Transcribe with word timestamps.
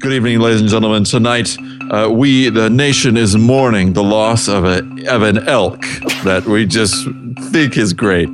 Good 0.00 0.12
evening, 0.12 0.38
ladies 0.38 0.60
and 0.60 0.70
gentlemen. 0.70 1.02
Tonight, 1.02 1.56
uh, 1.90 2.08
we, 2.08 2.50
the 2.50 2.70
nation, 2.70 3.16
is 3.16 3.36
mourning 3.36 3.94
the 3.94 4.02
loss 4.02 4.46
of 4.46 4.64
a 4.64 4.78
of 5.08 5.22
an 5.22 5.48
elk 5.48 5.80
that 6.22 6.44
we 6.46 6.66
just 6.66 7.08
think 7.50 7.76
is 7.76 7.92
great. 7.92 8.28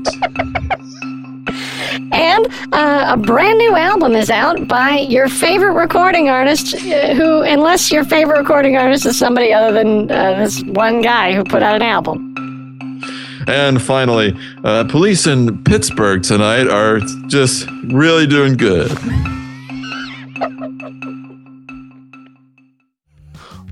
And 2.12 2.46
uh, 2.74 3.06
a 3.08 3.16
brand 3.16 3.56
new 3.56 3.74
album 3.77 4.12
is 4.12 4.29
out 4.29 4.69
by 4.69 4.98
your 4.98 5.27
favorite 5.29 5.72
recording 5.72 6.29
artist, 6.29 6.74
uh, 6.74 7.14
who, 7.14 7.41
unless 7.41 7.91
your 7.91 8.05
favorite 8.05 8.41
recording 8.41 8.77
artist 8.77 9.07
is 9.07 9.19
somebody 9.19 9.51
other 9.51 9.73
than 9.73 10.11
uh, 10.11 10.35
this 10.41 10.62
one 10.65 11.01
guy 11.01 11.33
who 11.33 11.45
put 11.45 11.62
out 11.62 11.77
an 11.77 11.83
album. 11.83 13.01
And 13.46 13.81
finally, 13.81 14.37
uh, 14.65 14.85
police 14.85 15.27
in 15.27 15.65
Pittsburgh 15.65 16.23
tonight 16.23 16.69
are 16.69 17.01
just 17.29 17.67
really 17.85 18.27
doing 18.27 18.59
good. 18.59 18.91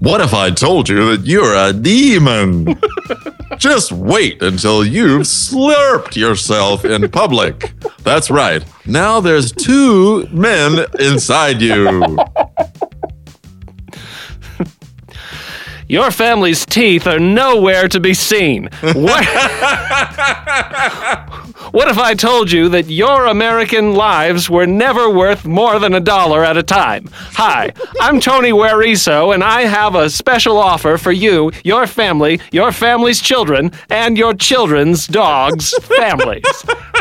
What 0.03 0.21
if 0.21 0.35
I 0.35 0.51
told 0.51 0.89
you 0.89 1.17
that 1.17 1.29
you're 1.29 1.55
a 1.55 1.73
demon? 1.73 2.77
Just 3.57 3.93
wait 3.93 4.43
until 4.43 4.85
you've 4.85 5.23
slurped 5.23 6.17
yourself 6.17 6.85
in 6.85 7.09
public. 7.09 7.73
That's 8.03 8.29
right. 8.29 8.65
Now 8.85 9.21
there's 9.21 9.53
two 9.53 10.27
men 10.33 10.87
inside 10.99 11.63
you. 11.63 12.19
Your 15.89 16.11
family's 16.11 16.65
teeth 16.65 17.07
are 17.07 17.19
nowhere 17.19 17.89
to 17.89 18.01
be 18.01 18.15
seen. 18.15 18.69
What, 18.81 19.25
what 21.73 21.89
if 21.89 21.99
I 21.99 22.15
told 22.15 22.51
you 22.53 22.69
that 22.71 22.87
your 22.89 23.27
American 23.27 23.95
lives 23.95 24.49
were 24.49 24.67
never 24.67 25.11
worth 25.11 25.45
more 25.45 25.79
than 25.79 25.95
a 25.95 26.01
dollar 26.01 26.45
at 26.45 26.57
a 26.57 26.63
time? 26.63 27.11
Hi, 27.13 27.73
I'm 28.01 28.21
Tony 28.21 28.53
Wariso, 28.53 29.35
and 29.35 29.43
I 29.45 29.63
have 29.63 29.95
a 29.95 30.09
special 30.09 30.57
offer 30.57 30.97
for 30.99 31.13
you, 31.13 31.51
your 31.65 31.87
family, 31.87 32.41
your 32.53 32.73
family's 32.73 33.21
children, 33.21 33.73
and 33.91 34.17
your 34.17 34.35
children's 34.35 35.07
dogs' 35.07 35.75
families, 35.99 36.45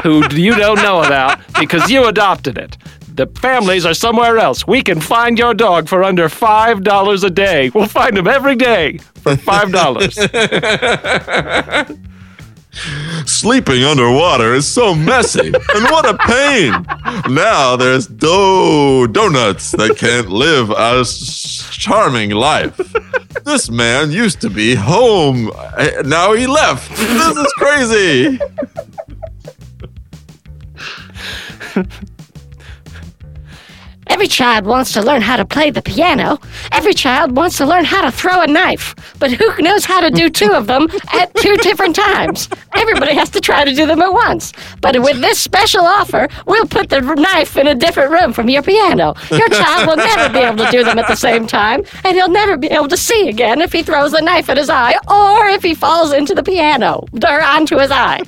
who 0.03 0.27
you 0.31 0.55
don't 0.55 0.81
know 0.81 1.03
about 1.03 1.39
because 1.59 1.89
you 1.89 2.07
adopted 2.07 2.57
it. 2.57 2.77
The 3.15 3.27
families 3.39 3.85
are 3.85 3.93
somewhere 3.93 4.37
else. 4.37 4.65
We 4.65 4.81
can 4.81 5.01
find 5.01 5.37
your 5.37 5.53
dog 5.53 5.89
for 5.89 6.03
under 6.03 6.29
$5 6.29 7.23
a 7.23 7.29
day. 7.29 7.69
We'll 7.73 7.87
find 7.87 8.17
him 8.17 8.27
every 8.27 8.55
day 8.55 8.97
for 9.15 9.35
$5. 9.35 11.97
Sleeping 13.25 13.83
underwater 13.83 14.53
is 14.53 14.65
so 14.65 14.95
messy, 14.95 15.47
and 15.47 15.83
what 15.91 16.07
a 16.07 16.17
pain! 16.19 16.71
Now 17.33 17.75
there's 17.75 18.07
dough 18.07 19.07
donuts 19.07 19.71
that 19.71 19.97
can't 19.97 20.29
live 20.29 20.69
a 20.69 21.03
charming 21.03 22.29
life. 22.29 22.77
This 23.43 23.69
man 23.69 24.11
used 24.11 24.39
to 24.41 24.49
be 24.49 24.75
home, 24.75 25.51
eh, 25.77 26.01
now 26.05 26.31
he 26.31 26.47
left. 26.47 26.89
This 26.95 27.35
is 27.35 27.53
crazy. 27.57 28.39
Every 34.11 34.27
child 34.27 34.65
wants 34.65 34.91
to 34.93 35.01
learn 35.01 35.21
how 35.21 35.37
to 35.37 35.45
play 35.45 35.71
the 35.71 35.81
piano. 35.81 36.37
Every 36.73 36.93
child 36.93 37.33
wants 37.35 37.57
to 37.57 37.65
learn 37.65 37.85
how 37.85 38.01
to 38.01 38.11
throw 38.11 38.41
a 38.41 38.45
knife. 38.45 38.93
But 39.19 39.31
who 39.31 39.61
knows 39.63 39.85
how 39.85 40.01
to 40.01 40.11
do 40.11 40.29
two 40.29 40.51
of 40.51 40.67
them 40.67 40.89
at 41.13 41.33
two 41.35 41.55
different 41.57 41.95
times? 41.95 42.49
Everybody 42.75 43.15
has 43.15 43.29
to 43.31 43.39
try 43.39 43.63
to 43.63 43.73
do 43.73 43.85
them 43.85 44.01
at 44.01 44.11
once. 44.11 44.51
But 44.81 45.01
with 45.01 45.21
this 45.21 45.39
special 45.39 45.85
offer, 45.85 46.27
we'll 46.45 46.65
put 46.65 46.89
the 46.89 46.99
knife 46.99 47.55
in 47.55 47.67
a 47.67 47.73
different 47.73 48.11
room 48.11 48.33
from 48.33 48.49
your 48.49 48.61
piano. 48.61 49.15
Your 49.31 49.47
child 49.47 49.87
will 49.87 49.95
never 49.95 50.31
be 50.33 50.39
able 50.39 50.65
to 50.65 50.71
do 50.71 50.83
them 50.83 50.99
at 50.99 51.07
the 51.07 51.15
same 51.15 51.47
time, 51.47 51.83
and 52.03 52.15
he'll 52.15 52.29
never 52.29 52.57
be 52.57 52.67
able 52.67 52.89
to 52.89 52.97
see 52.97 53.29
again 53.29 53.61
if 53.61 53.71
he 53.71 53.81
throws 53.81 54.11
the 54.11 54.21
knife 54.21 54.49
at 54.49 54.57
his 54.57 54.69
eye 54.69 54.95
or 55.07 55.47
if 55.47 55.63
he 55.63 55.73
falls 55.73 56.11
into 56.11 56.35
the 56.35 56.43
piano 56.43 57.05
or 57.25 57.41
onto 57.41 57.77
his 57.77 57.91
eye. 57.91 58.21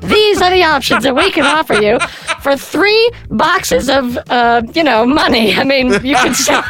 These 0.00 0.40
are 0.40 0.50
the 0.50 0.64
options 0.64 1.04
that 1.04 1.14
we 1.14 1.30
can 1.30 1.44
offer 1.44 1.74
you 1.74 1.98
for 2.40 2.56
three 2.56 3.10
boxes 3.28 3.90
of, 3.90 4.16
uh, 4.30 4.62
you 4.74 4.82
know, 4.82 5.04
money. 5.26 5.54
I 5.54 5.64
mean, 5.64 5.88
you 6.04 6.14
can 6.16 6.34
send, 6.46 6.64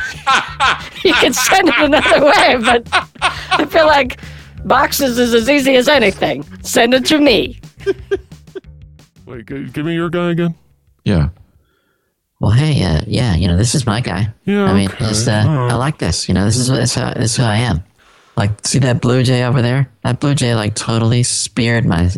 you 1.05 1.13
can 1.15 1.33
send 1.33 1.69
it 1.69 1.75
another 1.79 2.25
way, 2.25 2.57
but 2.61 2.89
I 3.51 3.67
feel 3.67 3.87
like 3.87 4.21
boxes 4.65 5.19
is 5.19 5.35
as 5.35 5.49
easy 5.49 5.77
as 5.77 5.89
anything. 5.89 6.45
Send 6.63 6.95
it 6.95 7.07
to 7.07 7.19
me. 7.19 7.61
Wait, 9.27 9.47
give 9.47 9.85
me 9.85 9.95
your 9.95 10.11
guy 10.11 10.31
again. 10.31 10.55
Yeah. 11.05 11.29
Well, 12.41 12.51
hey, 12.51 12.83
uh, 12.83 13.01
yeah, 13.07 13.35
you 13.35 13.49
know, 13.49 13.57
this 13.57 13.75
is 13.75 13.87
my 13.87 14.01
guy. 14.01 14.29
Yeah, 14.45 14.65
I 14.65 14.75
mean, 14.75 14.91
okay, 14.91 15.07
it's, 15.07 15.27
uh, 15.27 15.45
alright. 15.47 15.73
I 15.73 15.75
like 15.77 15.99
this. 15.99 16.29
You 16.29 16.35
know, 16.35 16.45
this 16.45 16.57
is 16.57 16.69
this 16.69 16.91
is 16.91 16.95
how, 16.95 17.15
this 17.15 17.33
is 17.33 17.37
who 17.37 17.45
I 17.45 17.57
am. 17.57 17.83
Like, 18.37 18.67
see 18.67 18.79
that 18.81 19.01
blue 19.01 19.23
jay 19.23 19.45
over 19.45 19.63
there? 19.63 19.91
That 20.05 20.21
blue 20.21 20.35
jay 20.35 20.55
like 20.55 20.75
totally 20.75 21.23
speared 21.23 21.87
my 21.87 22.11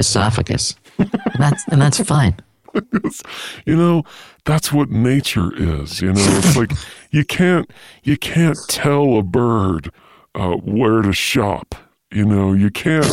esophagus, 0.00 0.74
and 0.98 1.08
that's 1.38 1.64
and 1.68 1.80
that's 1.80 2.00
fine. 2.02 2.36
You 3.64 3.76
know, 3.76 4.02
that's 4.48 4.72
what 4.72 4.90
nature 4.90 5.50
is. 5.54 6.00
You 6.00 6.14
know, 6.14 6.24
it's 6.38 6.56
like 6.56 6.72
you 7.10 7.22
can't 7.22 7.70
you 8.02 8.16
can't 8.16 8.58
tell 8.68 9.18
a 9.18 9.22
bird 9.22 9.92
uh, 10.34 10.54
where 10.54 11.02
to 11.02 11.12
shop. 11.12 11.74
You 12.10 12.24
know, 12.24 12.54
you 12.54 12.70
can't 12.70 13.06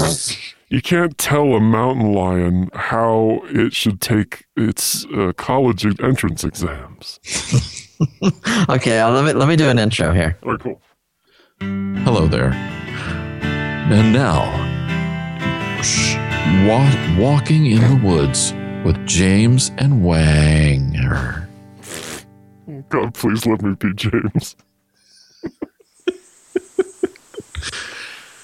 you 0.70 0.82
can't 0.82 1.18
tell 1.18 1.54
a 1.54 1.60
mountain 1.60 2.14
lion 2.14 2.70
how 2.74 3.42
it 3.50 3.74
should 3.74 4.00
take 4.00 4.46
its 4.56 5.06
uh, 5.14 5.34
college 5.36 5.86
entrance 6.02 6.44
exams. 6.44 7.20
Okay, 8.68 9.00
uh, 9.00 9.10
let 9.10 9.24
me 9.24 9.32
let 9.32 9.48
me 9.48 9.56
do 9.56 9.70
an 9.70 9.80
intro 9.80 10.12
here. 10.12 10.38
All 10.44 10.52
right, 10.52 10.60
cool. 10.60 10.82
Hello 12.04 12.28
there. 12.28 12.52
And 12.52 14.12
now, 14.12 14.44
sh- 15.82 16.18
wa- 16.68 17.18
walking 17.18 17.68
in 17.68 17.80
the 17.80 18.06
woods 18.06 18.52
with 18.86 19.06
James 19.08 19.72
and 19.78 20.04
Wanger. 20.04 21.48
God, 22.90 23.14
please 23.16 23.46
let 23.46 23.62
me 23.64 23.74
be 23.74 23.94
James. 23.96 24.56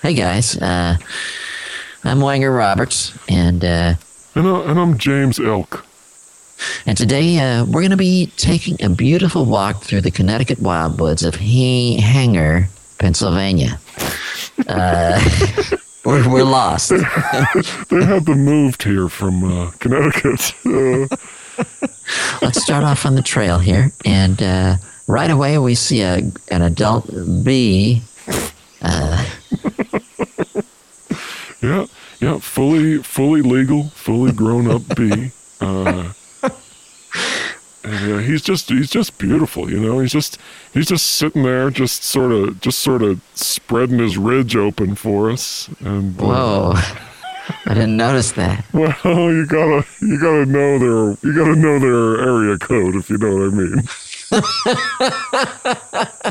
Hey 0.02 0.16
guys, 0.16 0.58
uh, 0.58 0.98
I'm 2.04 2.18
Wanger 2.20 2.56
Roberts, 2.58 3.16
and 3.30 3.64
uh, 3.64 3.94
And, 4.34 4.48
I, 4.48 4.62
and 4.64 4.80
I'm 4.80 4.98
James 4.98 5.40
Elk. 5.40 5.86
and 6.88 6.98
today 6.98 7.38
uh, 7.38 7.66
we're 7.66 7.84
gonna 7.84 7.96
be 7.98 8.32
taking 8.36 8.84
a 8.84 8.90
beautiful 8.90 9.46
walk 9.46 9.84
through 9.84 10.02
the 10.02 10.10
Connecticut 10.10 10.58
wildwoods 10.58 11.24
of 11.26 11.36
he- 11.36 11.98
Hanger, 12.02 12.68
Pennsylvania. 12.98 13.80
Uh, 14.68 15.22
we're, 16.04 16.30
we're 16.30 16.44
lost. 16.44 16.90
They 16.90 18.04
had 18.04 18.26
them 18.26 18.44
moved 18.46 18.84
here 18.84 19.08
from 19.10 19.44
uh, 19.44 19.72
Connecticut. 19.80 20.54
Uh, 20.66 21.08
Let's 22.42 22.62
start 22.62 22.84
off 22.84 23.06
on 23.06 23.16
the 23.16 23.22
trail 23.22 23.60
here, 23.60 23.92
and 24.06 24.42
uh, 24.42 24.78
right 25.08 25.30
away 25.30 25.58
we 25.58 25.76
see 25.76 26.02
a 26.02 26.32
an 26.50 26.62
adult 26.62 27.10
bee. 27.44 28.02
Yeah, 31.62 31.86
yeah, 32.20 32.40
fully, 32.40 32.98
fully 33.04 33.42
legal, 33.44 33.90
fully 33.90 34.32
grown 34.32 34.70
up 34.70 34.82
bee. 34.96 35.32
Uh, 35.60 36.12
yeah, 37.84 38.22
he's 38.22 38.42
just, 38.42 38.70
he's 38.70 38.90
just 38.90 39.18
beautiful, 39.18 39.70
you 39.70 39.80
know. 39.80 40.00
He's 40.00 40.12
just, 40.12 40.38
he's 40.74 40.88
just 40.88 41.06
sitting 41.06 41.44
there, 41.44 41.70
just 41.70 42.04
sort 42.04 42.32
of, 42.32 42.60
just 42.62 42.80
sort 42.80 43.02
of 43.02 43.22
spreading 43.34 44.00
his 44.00 44.18
ridge 44.18 44.56
open 44.56 44.96
for 44.96 45.32
us. 45.32 45.70
And 45.80 46.20
uh, 46.20 46.26
Whoa! 46.26 46.74
I 47.66 47.74
didn't 47.74 47.98
notice 47.98 48.34
that. 48.34 48.64
well, 48.74 48.94
you 49.32 49.46
gotta, 49.48 49.86
you 50.02 50.20
gotta 50.20 50.46
know 50.46 50.80
their, 50.80 51.18
you 51.24 51.36
gotta 51.36 51.56
know 51.56 51.80
their 51.80 52.24
area 52.24 52.58
code 52.58 52.96
if 52.96 53.10
you 53.10 53.18
know 53.18 53.36
what 53.36 53.54
I 53.54 53.56
mean. 53.56 53.84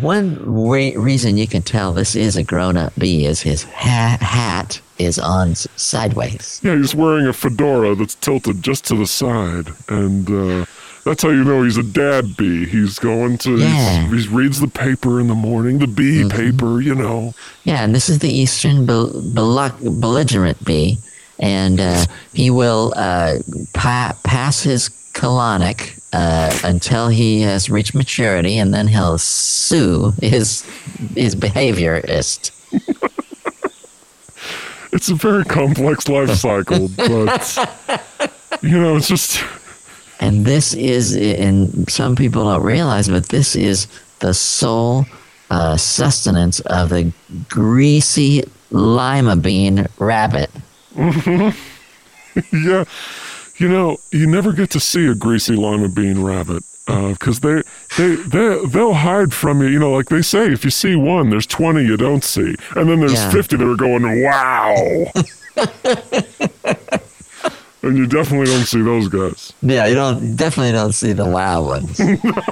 One 0.00 0.38
re- 0.44 0.96
reason 0.96 1.36
you 1.36 1.46
can 1.46 1.62
tell 1.62 1.92
this 1.92 2.16
is 2.16 2.36
a 2.36 2.42
grown-up 2.42 2.92
bee 2.98 3.26
is 3.26 3.40
his 3.42 3.64
ha- 3.64 4.16
hat 4.20 4.80
is 4.98 5.18
on 5.18 5.50
s- 5.50 5.68
sideways. 5.76 6.60
Yeah, 6.62 6.76
he's 6.76 6.94
wearing 6.94 7.26
a 7.26 7.32
fedora 7.32 7.94
that's 7.94 8.14
tilted 8.16 8.62
just 8.62 8.86
to 8.86 8.96
the 8.96 9.06
side, 9.06 9.68
and 9.88 10.28
uh, 10.30 10.64
that's 11.04 11.22
how 11.22 11.28
you 11.28 11.44
know 11.44 11.62
he's 11.62 11.76
a 11.76 11.82
dad 11.82 12.36
bee. 12.36 12.64
He's 12.64 12.98
going 12.98 13.38
to, 13.38 13.58
Yeah. 13.58 14.08
he 14.08 14.26
reads 14.28 14.60
the 14.60 14.68
paper 14.68 15.20
in 15.20 15.28
the 15.28 15.34
morning, 15.34 15.78
the 15.78 15.86
bee 15.86 16.26
paper, 16.28 16.80
you 16.80 16.94
know. 16.94 17.34
Yeah, 17.64 17.84
and 17.84 17.94
this 17.94 18.08
is 18.08 18.20
the 18.20 18.30
eastern 18.32 18.86
bel- 18.86 19.12
bel- 19.34 19.76
belligerent 20.00 20.64
bee, 20.64 20.98
and 21.38 21.80
uh, 21.80 22.06
he 22.32 22.50
will 22.50 22.94
uh, 22.96 23.38
pa- 23.74 24.16
pass 24.24 24.62
his 24.62 24.88
colonic 25.12 25.98
uh, 26.12 26.56
until 26.64 27.08
he 27.08 27.40
has 27.42 27.70
reached 27.70 27.94
maturity, 27.94 28.58
and 28.58 28.72
then 28.74 28.86
he'll 28.88 29.18
sue 29.18 30.12
his 30.20 30.62
his 31.14 31.34
behaviorist. 31.34 32.50
It's 34.94 35.08
a 35.08 35.14
very 35.14 35.42
complex 35.44 36.06
life 36.06 36.30
cycle, 36.34 36.88
but 36.88 37.58
you 38.62 38.78
know, 38.78 38.96
it's 38.96 39.08
just 39.08 39.42
And 40.20 40.44
this 40.44 40.74
is, 40.74 41.16
and 41.16 41.90
some 41.90 42.14
people 42.14 42.44
don't 42.44 42.62
realize, 42.62 43.08
but 43.08 43.26
this 43.30 43.56
is 43.56 43.88
the 44.20 44.32
sole 44.34 45.06
uh, 45.50 45.76
sustenance 45.76 46.60
of 46.60 46.90
the 46.90 47.12
greasy 47.48 48.44
lima 48.70 49.34
bean 49.34 49.88
rabbit. 49.98 50.50
yeah, 50.96 51.54
you 53.62 53.68
know, 53.68 53.98
you 54.10 54.26
never 54.26 54.52
get 54.52 54.70
to 54.70 54.80
see 54.80 55.06
a 55.06 55.14
greasy 55.14 55.54
lima 55.56 55.88
bean 55.88 56.22
rabbit 56.22 56.62
uh, 56.88 57.10
because 57.12 57.40
they 57.40 57.62
they 57.96 58.16
they 58.16 58.66
they'll 58.66 58.94
hide 58.94 59.32
from 59.32 59.62
you. 59.62 59.68
You 59.68 59.78
know, 59.78 59.92
like 59.92 60.08
they 60.08 60.22
say, 60.22 60.52
if 60.52 60.64
you 60.64 60.70
see 60.70 60.96
one, 60.96 61.30
there's 61.30 61.46
twenty 61.46 61.84
you 61.84 61.96
don't 61.96 62.24
see, 62.24 62.54
and 62.76 62.88
then 62.90 63.00
there's 63.00 63.12
Yeah. 63.14 63.30
fifty 63.30 63.56
that 63.56 63.66
are 63.66 63.76
going 63.76 64.22
wow. 64.22 65.06
and 67.82 67.96
you 67.98 68.06
definitely 68.06 68.46
don't 68.46 68.64
see 68.66 68.80
those 68.82 69.08
guys. 69.08 69.52
Yeah, 69.62 69.86
you 69.86 69.94
don't 69.94 70.36
definitely 70.36 70.72
don't 70.72 70.92
see 70.92 71.12
the 71.12 71.26
wow 71.26 71.62
ones. 71.64 72.00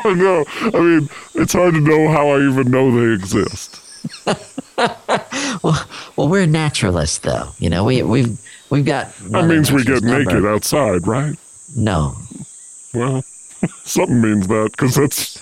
I 0.04 0.14
know. 0.14 0.44
I 0.60 0.80
mean, 0.80 1.08
it's 1.34 1.52
hard 1.52 1.74
to 1.74 1.80
know 1.80 2.08
how 2.08 2.30
I 2.30 2.40
even 2.48 2.70
know 2.70 2.90
they 2.90 3.12
exist. 3.14 3.80
well, 5.62 5.86
well, 6.16 6.28
we're 6.28 6.46
naturalists, 6.46 7.18
though. 7.18 7.50
You 7.58 7.70
know, 7.70 7.84
we 7.84 8.02
we've 8.02 8.38
we've 8.70 8.84
got. 8.84 9.12
That 9.30 9.46
means 9.46 9.70
we 9.72 9.84
get 9.84 10.02
naked 10.02 10.44
outside, 10.46 11.06
right? 11.06 11.36
No, 11.76 12.16
Well, 12.94 13.22
something 13.84 14.20
means 14.20 14.46
that 14.48 14.70
because 14.72 14.94
that's 14.96 15.38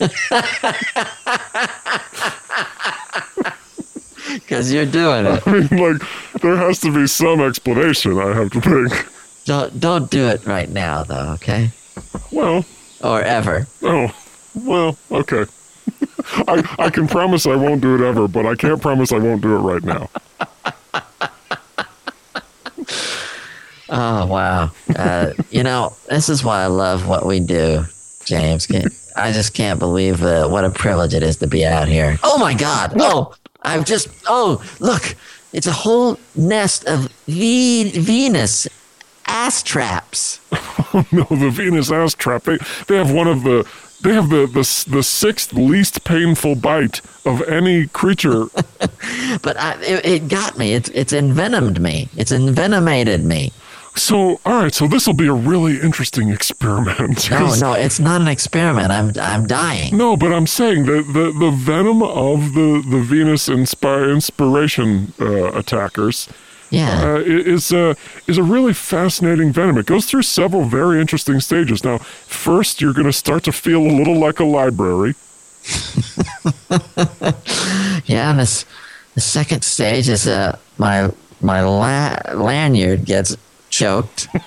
because 4.34 4.72
you're 4.72 4.86
doing 4.86 5.26
it. 5.26 5.42
I 5.46 5.52
mean, 5.52 5.68
like 5.68 6.02
there 6.42 6.56
has 6.56 6.80
to 6.80 6.92
be 6.92 7.06
some 7.06 7.40
explanation. 7.40 8.18
I 8.18 8.34
have 8.34 8.50
to 8.52 8.60
think. 8.60 9.08
Don't 9.46 9.80
don't 9.80 10.10
do 10.10 10.28
it 10.28 10.44
right 10.46 10.68
now, 10.68 11.02
though. 11.04 11.32
Okay, 11.34 11.70
Well, 12.30 12.64
or 13.02 13.22
ever. 13.22 13.66
oh, 13.82 14.14
well, 14.54 14.96
okay. 15.10 15.46
I 16.46 16.62
I 16.78 16.90
can 16.90 17.08
promise 17.08 17.46
I 17.46 17.56
won't 17.56 17.80
do 17.80 17.94
it 17.96 18.02
ever, 18.06 18.28
but 18.28 18.46
I 18.46 18.54
can't 18.54 18.80
promise 18.80 19.12
I 19.12 19.18
won't 19.18 19.42
do 19.42 19.56
it 19.56 19.60
right 19.60 19.82
now. 19.82 20.08
Oh 23.90 24.26
wow! 24.26 24.70
Uh, 24.94 25.32
you 25.50 25.62
know, 25.62 25.94
this 26.08 26.28
is 26.28 26.44
why 26.44 26.62
I 26.62 26.66
love 26.66 27.08
what 27.08 27.26
we 27.26 27.40
do, 27.40 27.84
James. 28.24 28.68
I 29.16 29.32
just 29.32 29.52
can't 29.54 29.78
believe 29.80 30.22
uh, 30.22 30.48
what 30.48 30.64
a 30.64 30.70
privilege 30.70 31.12
it 31.14 31.22
is 31.22 31.36
to 31.38 31.46
be 31.48 31.64
out 31.66 31.88
here. 31.88 32.18
Oh 32.22 32.38
my 32.38 32.54
God! 32.54 32.92
Oh, 32.96 33.34
I've 33.62 33.84
just 33.84 34.08
oh 34.28 34.62
look, 34.78 35.16
it's 35.52 35.66
a 35.66 35.72
whole 35.72 36.18
nest 36.36 36.84
of 36.86 37.08
v- 37.26 37.90
Venus 37.90 38.68
ass 39.26 39.62
traps. 39.62 40.40
Oh 40.52 41.04
no, 41.12 41.24
the 41.24 41.50
Venus 41.50 41.90
ass 41.90 42.14
trap. 42.14 42.44
They 42.44 42.58
they 42.86 42.96
have 42.96 43.12
one 43.12 43.26
of 43.26 43.42
the 43.42 43.68
they 44.02 44.14
have 44.14 44.30
the 44.30 44.46
the 44.46 44.86
the 44.88 45.02
sixth 45.02 45.52
least 45.52 46.04
painful 46.04 46.54
bite 46.54 47.00
of 47.24 47.42
any 47.42 47.86
creature. 47.88 48.46
But 49.42 49.56
I, 49.58 49.80
it, 49.82 50.04
it 50.04 50.28
got 50.28 50.58
me. 50.58 50.74
It's 50.74 50.88
it's 50.90 51.12
envenomed 51.12 51.80
me. 51.80 52.08
It's 52.16 52.32
envenomated 52.32 53.24
me. 53.24 53.52
So, 54.00 54.40
all 54.46 54.62
right, 54.62 54.72
so 54.74 54.86
this 54.88 55.06
will 55.06 55.14
be 55.14 55.26
a 55.26 55.32
really 55.34 55.78
interesting 55.80 56.30
experiment. 56.30 57.30
No, 57.30 57.54
no, 57.60 57.72
it's 57.74 58.00
not 58.00 58.20
an 58.22 58.28
experiment. 58.28 58.90
I'm 58.90 59.12
I'm 59.20 59.46
dying. 59.46 59.96
No, 59.96 60.16
but 60.16 60.32
I'm 60.32 60.46
saying 60.46 60.86
that 60.86 61.02
the, 61.12 61.30
the 61.38 61.50
venom 61.50 62.02
of 62.02 62.54
the, 62.54 62.82
the 62.88 63.00
Venus 63.00 63.48
inspi- 63.48 64.10
inspiration 64.10 65.12
uh, 65.20 65.52
attackers 65.52 66.28
Yeah. 66.70 67.02
uh, 67.14 67.18
is, 67.54 67.72
uh, 67.72 67.94
is 68.26 68.38
a 68.38 68.42
really 68.42 68.72
fascinating 68.72 69.52
venom. 69.52 69.76
It 69.76 69.84
goes 69.86 70.06
through 70.06 70.22
several 70.22 70.64
very 70.64 70.98
interesting 71.00 71.38
stages. 71.40 71.84
Now, 71.84 71.98
first, 71.98 72.80
you're 72.80 72.94
going 72.94 73.06
to 73.06 73.12
start 73.12 73.44
to 73.44 73.52
feel 73.52 73.82
a 73.82 73.92
little 73.98 74.18
like 74.18 74.40
a 74.40 74.44
library. 74.44 75.14
Yeah, 78.06 78.30
and 78.30 78.38
this 78.40 78.64
the 79.14 79.20
second 79.20 79.62
stage 79.62 80.08
is 80.08 80.26
uh 80.26 80.56
my 80.78 81.10
my 81.40 81.60
la- 81.62 82.16
lanyard 82.34 83.04
gets 83.04 83.36
choked. 83.70 84.28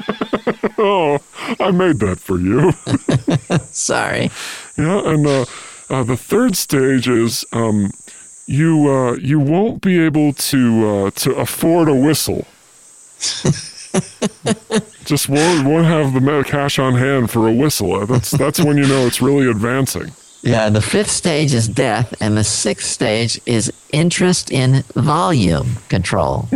Oh, 0.75 1.19
I 1.59 1.71
made 1.71 1.99
that 1.99 2.19
for 2.19 2.39
you. 2.39 2.71
Sorry. 3.71 4.31
yeah, 4.77 5.07
and 5.07 5.25
uh, 5.25 5.45
uh, 5.89 6.03
the 6.03 6.17
third 6.17 6.57
stage 6.57 7.07
is 7.07 7.45
um, 7.53 7.91
you 8.47 8.89
uh, 8.89 9.13
you 9.13 9.39
won't 9.39 9.81
be 9.81 9.99
able 9.99 10.33
to 10.33 10.87
uh, 10.87 11.11
to 11.11 11.35
afford 11.35 11.87
a 11.89 11.93
whistle. 11.95 12.45
Just 15.05 15.29
won't 15.29 15.67
won't 15.67 15.85
have 15.85 16.13
the 16.13 16.43
cash 16.45 16.79
on 16.79 16.95
hand 16.95 17.29
for 17.29 17.47
a 17.47 17.53
whistle. 17.53 17.93
Uh, 17.93 18.05
That's 18.05 18.31
that's 18.31 18.59
when 18.59 18.77
you 18.77 18.87
know 18.87 19.05
it's 19.05 19.21
really 19.21 19.49
advancing. 19.49 20.11
Yeah, 20.41 20.69
the 20.69 20.81
fifth 20.81 21.11
stage 21.11 21.53
is 21.53 21.67
death, 21.69 22.13
and 22.19 22.35
the 22.35 22.43
sixth 22.43 22.89
stage 22.89 23.39
is 23.45 23.71
interest 23.91 24.51
in 24.51 24.81
volume 24.95 25.77
control. 25.87 26.49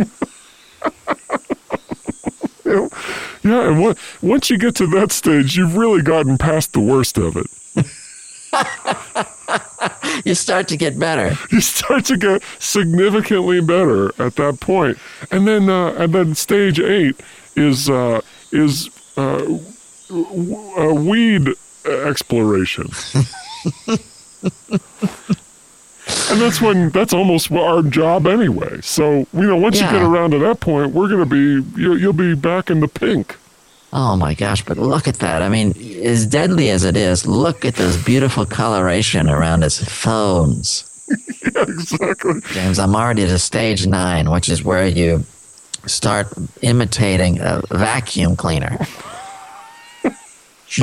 You 2.68 2.74
know? 2.74 2.90
Yeah, 3.42 3.68
and 3.70 3.80
what, 3.80 3.96
once 4.20 4.50
you 4.50 4.58
get 4.58 4.74
to 4.76 4.86
that 4.88 5.10
stage, 5.12 5.56
you've 5.56 5.76
really 5.76 6.02
gotten 6.02 6.36
past 6.38 6.72
the 6.74 6.80
worst 6.80 7.16
of 7.18 7.36
it. 7.36 7.46
you 10.24 10.34
start 10.34 10.68
to 10.68 10.76
get 10.76 10.98
better. 10.98 11.34
You 11.50 11.60
start 11.60 12.04
to 12.06 12.16
get 12.16 12.42
significantly 12.58 13.60
better 13.60 14.08
at 14.22 14.36
that 14.36 14.60
point, 14.60 14.98
and 15.30 15.46
then 15.48 15.68
uh, 15.70 15.92
and 15.94 16.12
then 16.12 16.34
stage 16.34 16.78
eight 16.78 17.18
is 17.56 17.88
uh, 17.88 18.20
is 18.52 18.90
uh, 19.16 19.38
w- 20.08 20.72
uh, 20.76 20.92
weed 20.94 21.48
exploration. 21.86 22.88
And 26.30 26.40
that's 26.40 26.60
when 26.60 26.90
that's 26.90 27.12
almost 27.12 27.50
our 27.52 27.82
job 27.82 28.26
anyway. 28.26 28.80
So 28.82 29.26
you 29.32 29.46
know, 29.46 29.56
once 29.56 29.80
you 29.80 29.86
get 29.86 30.02
around 30.02 30.30
to 30.32 30.38
that 30.38 30.60
point, 30.60 30.92
we're 30.92 31.08
gonna 31.08 31.26
be 31.26 31.62
you'll, 31.76 31.98
you'll 31.98 32.12
be 32.12 32.34
back 32.34 32.70
in 32.70 32.80
the 32.80 32.88
pink. 32.88 33.36
Oh 33.92 34.16
my 34.16 34.34
gosh, 34.34 34.62
but 34.64 34.76
look 34.76 35.08
at 35.08 35.16
that. 35.16 35.40
I 35.40 35.48
mean, 35.48 35.72
as 36.02 36.26
deadly 36.26 36.68
as 36.70 36.84
it 36.84 36.96
is, 36.96 37.26
look 37.26 37.64
at 37.64 37.76
this 37.76 38.02
beautiful 38.04 38.44
coloration 38.44 39.28
around 39.28 39.62
its 39.62 39.82
phones. 39.82 40.84
Yeah, 41.54 41.62
exactly. 41.62 42.40
James, 42.52 42.78
I'm 42.78 42.94
already 42.94 43.24
to 43.26 43.38
stage 43.38 43.86
nine, 43.86 44.30
which 44.30 44.50
is 44.50 44.62
where 44.62 44.86
you 44.86 45.24
start 45.86 46.26
imitating 46.60 47.38
a 47.40 47.62
vacuum 47.70 48.36
cleaner. 48.36 48.76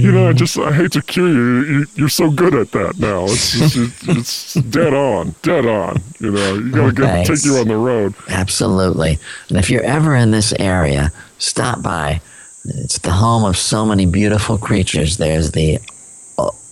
You 0.00 0.12
know, 0.12 0.28
I 0.28 0.32
just 0.32 0.58
I 0.58 0.72
hate 0.72 0.92
to 0.92 1.02
cue 1.02 1.26
you. 1.26 1.62
you 1.64 1.86
you're 1.94 2.08
so 2.08 2.30
good 2.30 2.54
at 2.54 2.72
that 2.72 2.98
now. 2.98 3.24
It's 3.24 3.52
just, 3.52 3.76
it's, 4.08 4.54
dead 4.54 4.94
on, 4.94 5.34
dead 5.42 5.66
on. 5.66 6.02
You 6.18 6.30
know, 6.32 6.54
you 6.54 6.70
gotta 6.72 6.92
get 6.92 7.26
take 7.26 7.44
you 7.44 7.56
on 7.56 7.68
the 7.68 7.76
road. 7.76 8.14
Absolutely. 8.28 9.18
And 9.50 9.58
if 9.58 9.68
you're 9.70 9.82
ever 9.82 10.16
in 10.16 10.30
this 10.30 10.52
area, 10.58 11.12
stop 11.38 11.82
by. 11.82 12.20
It's 12.64 12.98
the 12.98 13.12
home 13.12 13.44
of 13.44 13.56
so 13.56 13.84
many 13.86 14.06
beautiful 14.06 14.56
creatures. 14.58 15.16
There's 15.18 15.52
the 15.52 15.78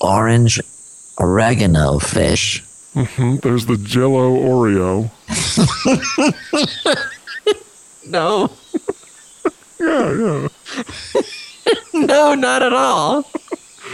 orange 0.01 0.61
oregano 1.21 1.99
fish. 1.99 2.65
Hmm, 2.95 3.37
There's 3.37 3.67
the 3.67 3.77
Jello 3.77 4.37
Oreo. 4.37 5.11
No, 8.07 8.51
Yeah, 9.81 10.13
yeah. 10.13 10.49
no, 11.95 12.35
not 12.35 12.63
at 12.63 12.73
all. 12.73 13.25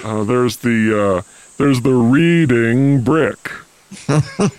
Uh, 0.02 0.24
there's 0.24 0.56
the 0.58 1.18
uh, 1.18 1.22
there's 1.58 1.80
the 1.82 1.92
reading 1.94 3.02
brick. 3.02 3.50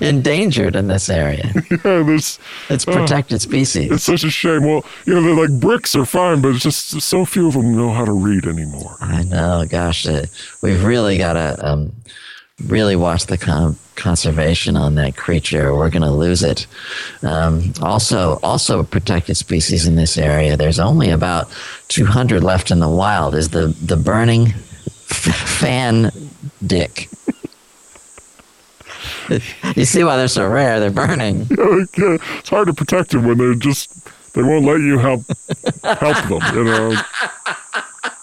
Endangered 0.00 0.74
in 0.74 0.88
this 0.88 1.08
area. 1.08 1.52
Yeah, 1.70 2.02
there's 2.02 2.38
It's 2.68 2.84
protected 2.84 3.40
species. 3.40 3.92
it's 3.92 4.04
such 4.04 4.24
a 4.24 4.30
shame. 4.30 4.64
Well, 4.64 4.84
you 5.06 5.14
know, 5.14 5.22
they're 5.22 5.48
like 5.48 5.60
bricks 5.60 5.94
are 5.94 6.04
fine, 6.04 6.40
but 6.40 6.48
it's 6.48 6.62
just 6.62 7.00
so 7.00 7.24
few 7.24 7.46
of 7.48 7.54
them 7.54 7.76
know 7.76 7.92
how 7.92 8.04
to 8.04 8.12
read 8.12 8.46
anymore. 8.46 8.96
I 9.00 9.22
know, 9.22 9.64
gosh, 9.68 10.06
uh, 10.06 10.26
we've 10.62 10.82
really 10.84 11.18
got 11.18 11.34
to 11.34 11.66
um, 11.66 11.92
really 12.66 12.96
watch 12.96 13.26
the 13.26 13.38
con- 13.38 13.76
conservation 13.94 14.76
on 14.76 14.94
that 14.96 15.16
creature. 15.16 15.74
We're 15.74 15.90
going 15.90 16.02
to 16.02 16.10
lose 16.10 16.42
it. 16.42 16.66
Um, 17.22 17.72
also, 17.82 18.38
also 18.42 18.80
a 18.80 18.84
protected 18.84 19.36
species 19.36 19.86
in 19.86 19.96
this 19.96 20.18
area. 20.18 20.56
There's 20.56 20.78
only 20.78 21.10
about 21.10 21.48
200 21.88 22.42
left 22.42 22.70
in 22.70 22.80
the 22.80 22.88
wild. 22.88 23.34
Is 23.34 23.50
the 23.50 23.68
the 23.82 23.96
burning 23.96 24.48
f- 24.48 25.34
fan 25.60 26.10
dick? 26.64 27.08
you 29.76 29.84
see 29.84 30.02
why 30.04 30.16
they're 30.16 30.26
so 30.28 30.48
rare? 30.48 30.80
They're 30.80 30.90
burning. 30.90 31.46
It's 31.58 32.48
hard 32.48 32.68
to 32.68 32.74
protect 32.74 33.10
them 33.10 33.26
when 33.26 33.38
they're 33.38 33.54
just 33.54 33.92
they 34.34 34.42
won't 34.42 34.64
let 34.64 34.80
you 34.80 34.98
help 34.98 35.22
help 35.84 36.28
them. 36.28 36.56
You 36.56 36.64
know. 36.64 36.96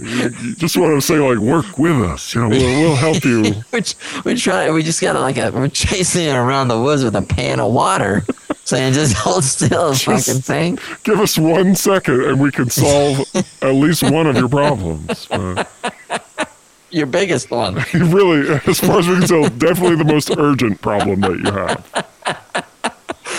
Just 0.56 0.76
want 0.76 0.94
to 0.94 1.00
say 1.00 1.18
like, 1.18 1.38
work 1.38 1.78
with 1.78 2.00
us. 2.02 2.34
You 2.34 2.42
know, 2.42 2.48
we'll, 2.48 2.80
we'll 2.80 2.96
help 2.96 3.24
you. 3.24 3.52
Which 3.70 3.94
we 4.24 4.34
try. 4.34 4.70
We 4.70 4.82
just 4.82 5.00
got 5.00 5.16
like 5.20 5.36
a, 5.36 5.50
we're 5.50 5.68
chasing 5.68 6.24
it 6.26 6.34
around 6.34 6.68
the 6.68 6.80
woods 6.80 7.04
with 7.04 7.14
a 7.16 7.22
pan 7.22 7.60
of 7.60 7.72
water. 7.72 8.22
saying 8.64 8.92
just 8.94 9.14
hold 9.14 9.44
still, 9.44 9.94
fucking 9.94 10.40
thing. 10.40 10.78
Give 11.04 11.20
us 11.20 11.38
one 11.38 11.74
second 11.76 12.24
and 12.24 12.40
we 12.40 12.50
can 12.50 12.68
solve 12.68 13.24
at 13.62 13.74
least 13.74 14.02
one 14.02 14.26
of 14.26 14.36
your 14.36 14.48
problems. 14.48 15.26
But 15.26 15.70
Your 16.90 17.06
biggest 17.06 17.50
one. 17.50 17.76
really, 17.94 18.60
as 18.66 18.80
far 18.80 18.98
as 18.98 19.08
we 19.08 19.18
can 19.18 19.28
tell, 19.28 19.48
definitely 19.50 19.96
the 19.96 20.04
most 20.04 20.30
urgent 20.36 20.80
problem 20.80 21.20
that 21.20 21.38
you 21.38 21.52
have. 21.52 22.06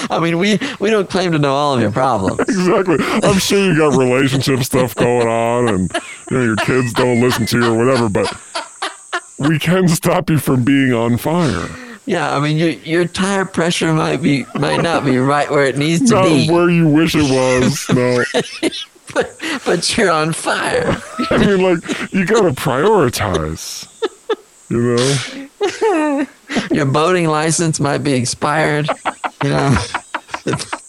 I 0.10 0.20
mean, 0.20 0.38
we 0.38 0.60
we 0.80 0.90
don't 0.90 1.10
claim 1.10 1.32
to 1.32 1.40
know 1.40 1.54
all 1.54 1.74
of 1.74 1.82
your 1.82 1.92
problems. 1.92 2.40
Exactly. 2.40 2.98
I'm 3.02 3.40
sure 3.40 3.60
you 3.60 3.78
got 3.78 3.98
relationship 3.98 4.64
stuff 4.64 4.96
going 4.96 5.28
on 5.28 5.68
and 5.68 5.92
you 6.30 6.38
know, 6.38 6.44
your 6.44 6.56
kids 6.58 6.94
don't 6.94 7.22
listen 7.22 7.46
to 7.48 7.60
you 7.60 7.74
or 7.74 7.78
whatever, 7.78 8.10
but 8.10 8.32
we 9.38 9.60
can 9.60 9.88
stop 9.88 10.30
you 10.30 10.40
from 10.40 10.64
being 10.64 10.94
on 10.94 11.18
fire. 11.18 11.70
Yeah, 12.06 12.36
I 12.36 12.40
mean, 12.40 12.58
your 12.58 12.70
your 12.70 13.06
tire 13.06 13.44
pressure 13.44 13.94
might 13.94 14.22
be 14.22 14.46
might 14.56 14.82
not 14.82 15.04
be 15.04 15.18
right 15.18 15.50
where 15.52 15.66
it 15.66 15.78
needs 15.78 16.10
to 16.10 16.22
be. 16.24 16.46
Not 16.46 16.48
be, 16.48 16.50
where 16.50 16.70
you 16.70 16.88
wish 16.88 17.16
it 17.16 17.30
was. 17.30 17.86
No. 17.90 18.24
but, 19.14 19.38
but 19.66 19.98
you're 19.98 20.12
on 20.12 20.32
fire. 20.32 21.02
I 21.30 21.38
mean, 21.38 21.62
like, 21.62 22.14
you 22.14 22.26
got 22.26 22.42
to 22.42 22.52
prioritize. 22.52 23.88
You 24.70 24.96
know? 24.96 26.28
Your 26.72 26.86
boating 26.86 27.28
license 27.28 27.80
might 27.80 28.00
be 28.00 28.14
expired. 28.14 28.90
You 29.44 29.50
know, 29.50 29.78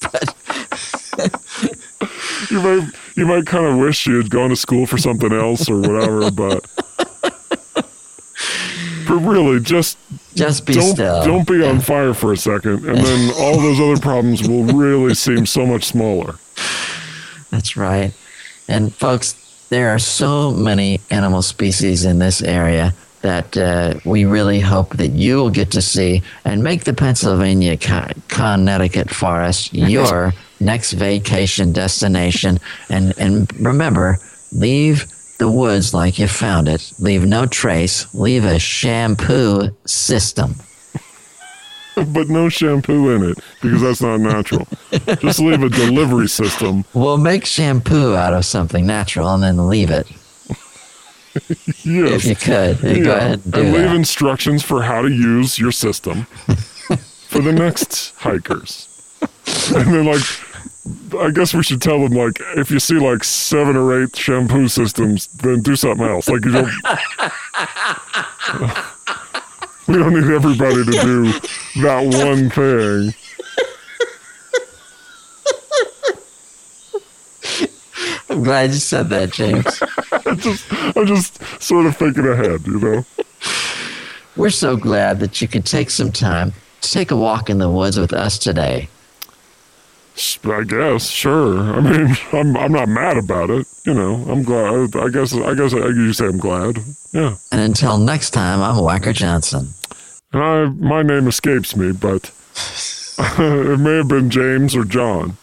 You 2.50 2.60
might, 2.60 2.90
you 3.16 3.26
might 3.26 3.46
kind 3.46 3.66
of 3.66 3.76
wish 3.78 4.06
you 4.06 4.16
had 4.16 4.30
gone 4.30 4.50
to 4.50 4.56
school 4.56 4.86
for 4.86 4.98
something 4.98 5.32
else 5.32 5.68
or 5.68 5.80
whatever, 5.80 6.30
but. 6.30 6.64
But 9.08 9.20
really, 9.20 9.58
just 9.60 9.96
just 10.34 10.66
be 10.66 10.74
don't 10.74 10.92
still. 10.92 11.24
don't 11.24 11.48
be 11.48 11.64
on 11.64 11.80
fire 11.80 12.12
for 12.12 12.32
a 12.32 12.36
second, 12.36 12.84
and 12.84 12.98
then 12.98 13.32
all 13.38 13.58
those 13.58 13.80
other 13.80 13.98
problems 13.98 14.46
will 14.46 14.64
really 14.64 15.14
seem 15.14 15.46
so 15.46 15.64
much 15.64 15.84
smaller. 15.84 16.34
That's 17.50 17.76
right. 17.76 18.12
And 18.68 18.94
folks, 18.94 19.32
there 19.70 19.88
are 19.90 19.98
so 19.98 20.50
many 20.50 21.00
animal 21.10 21.40
species 21.40 22.04
in 22.04 22.18
this 22.18 22.42
area 22.42 22.94
that 23.22 23.56
uh, 23.56 23.94
we 24.04 24.26
really 24.26 24.60
hope 24.60 24.96
that 24.98 25.12
you 25.12 25.36
will 25.36 25.50
get 25.50 25.70
to 25.72 25.82
see 25.82 26.22
and 26.44 26.62
make 26.62 26.84
the 26.84 26.92
Pennsylvania 26.92 27.76
Connecticut 28.28 29.10
forest 29.10 29.72
your 29.72 30.34
next 30.60 30.92
vacation 30.92 31.72
destination. 31.72 32.58
And 32.88 33.14
and 33.18 33.52
remember, 33.60 34.18
leave 34.52 35.06
the 35.38 35.50
woods 35.50 35.94
like 35.94 36.18
you 36.18 36.26
found 36.28 36.68
it. 36.68 36.92
Leave 36.98 37.24
no 37.24 37.46
trace. 37.46 38.12
Leave 38.14 38.44
a 38.44 38.58
shampoo 38.58 39.70
system. 39.86 40.54
But 42.14 42.28
no 42.28 42.48
shampoo 42.48 43.10
in 43.10 43.24
it 43.30 43.38
because 43.60 43.82
that's 43.82 44.00
not 44.00 44.20
natural. 44.20 44.68
Just 45.20 45.40
leave 45.40 45.60
a 45.64 45.68
delivery 45.68 46.28
system. 46.28 46.84
We'll 46.94 47.18
make 47.18 47.44
shampoo 47.44 48.14
out 48.14 48.34
of 48.34 48.44
something 48.44 48.86
natural 48.86 49.28
and 49.34 49.42
then 49.42 49.68
leave 49.68 49.90
it. 49.90 50.06
Yes. 51.84 52.24
If 52.24 52.24
you 52.26 52.36
could, 52.36 52.80
go 52.80 52.88
Yeah, 52.88 53.16
ahead 53.16 53.40
and 53.44 53.52
do 53.52 53.60
and 53.60 53.72
leave 53.72 53.82
that. 53.84 53.96
instructions 53.96 54.62
for 54.64 54.82
how 54.82 55.02
to 55.02 55.08
use 55.10 55.58
your 55.58 55.70
system 55.72 56.24
for 57.28 57.40
the 57.40 57.52
next 57.52 58.14
hikers. 58.16 58.88
And 59.74 59.92
then, 59.94 60.04
like, 60.06 60.22
I 61.18 61.30
guess 61.30 61.54
we 61.54 61.62
should 61.62 61.80
tell 61.82 62.00
them, 62.00 62.12
like, 62.12 62.40
if 62.56 62.70
you 62.70 62.78
see 62.78 62.98
like 62.98 63.24
seven 63.24 63.76
or 63.76 64.02
eight 64.02 64.16
shampoo 64.16 64.68
systems, 64.68 65.26
then 65.28 65.62
do 65.62 65.76
something 65.76 66.06
else. 66.06 66.28
Like, 66.28 66.44
you 66.44 66.52
don't. 66.52 66.66
we 69.88 69.94
don't 69.94 70.14
need 70.14 70.30
everybody 70.32 70.84
to 70.84 70.90
do 70.90 71.32
that 71.82 72.24
one 72.24 72.50
thing. 72.50 73.14
I'm 78.30 78.44
glad 78.44 78.70
you 78.70 78.76
said 78.76 79.08
that, 79.08 79.32
James. 79.32 79.82
I'm 80.96 81.06
just 81.06 81.40
sort 81.62 81.86
of 81.86 81.96
thinking 81.96 82.26
ahead, 82.26 82.66
you 82.66 82.78
know? 82.78 83.04
We're 84.36 84.50
so 84.50 84.76
glad 84.76 85.20
that 85.20 85.40
you 85.40 85.48
could 85.48 85.64
take 85.64 85.88
some 85.90 86.12
time 86.12 86.52
to 86.82 86.92
take 86.92 87.10
a 87.10 87.16
walk 87.16 87.48
in 87.50 87.58
the 87.58 87.70
woods 87.70 87.98
with 87.98 88.12
us 88.12 88.38
today. 88.38 88.88
I 90.44 90.64
guess, 90.64 91.08
sure. 91.08 91.58
I 91.58 91.80
mean, 91.80 92.16
I'm 92.32 92.56
I'm 92.56 92.72
not 92.72 92.88
mad 92.88 93.16
about 93.16 93.50
it. 93.50 93.66
You 93.86 93.94
know, 93.94 94.14
I'm 94.28 94.42
glad. 94.42 94.96
I 94.96 95.08
guess 95.08 95.32
I 95.34 95.54
guess 95.54 95.72
I, 95.72 95.86
you 95.88 96.12
say 96.12 96.26
I'm 96.26 96.38
glad. 96.38 96.78
Yeah. 97.12 97.36
And 97.52 97.60
until 97.60 97.98
next 97.98 98.30
time, 98.30 98.60
I'm 98.60 98.82
Whacker 98.82 99.12
Johnson. 99.12 99.68
And 100.32 100.42
I 100.42 100.64
my 100.66 101.02
name 101.02 101.28
escapes 101.28 101.76
me, 101.76 101.92
but 101.92 102.32
it 103.18 103.80
may 103.80 103.96
have 103.98 104.08
been 104.08 104.30
James 104.30 104.74
or 104.74 104.84
John. 104.84 105.36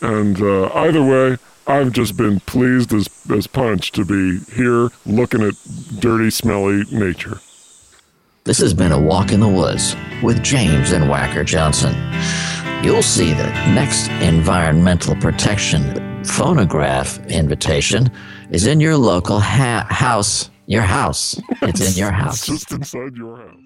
And 0.00 0.40
uh, 0.40 0.70
either 0.74 1.02
way, 1.04 1.36
I've 1.66 1.92
just 1.92 2.16
been 2.16 2.40
pleased 2.40 2.92
as 2.94 3.08
as 3.30 3.46
punch 3.46 3.92
to 3.92 4.04
be 4.04 4.38
here 4.54 4.90
looking 5.04 5.42
at 5.42 5.54
dirty, 5.98 6.30
smelly 6.30 6.84
nature. 6.90 7.40
This 8.44 8.58
has 8.58 8.72
been 8.72 8.92
a 8.92 9.00
walk 9.00 9.32
in 9.32 9.40
the 9.40 9.48
woods 9.48 9.94
with 10.22 10.42
James 10.42 10.92
and 10.92 11.08
Whacker 11.10 11.44
Johnson. 11.44 11.94
You'll 12.82 13.02
see 13.02 13.34
the 13.34 13.46
next 13.74 14.08
environmental 14.22 15.14
protection 15.16 16.24
phonograph 16.24 17.18
invitation 17.26 18.10
is 18.50 18.66
in 18.66 18.80
your 18.80 18.96
local 18.96 19.38
ha- 19.38 19.86
house. 19.90 20.48
Your 20.66 20.80
house. 20.80 21.38
It's 21.60 21.80
in 21.94 22.00
your 22.00 22.10
house. 22.10 22.48
It's 22.48 22.48
house. 22.48 22.60
just 22.60 22.72
inside 22.72 23.16
your 23.16 23.36
house. 23.36 23.56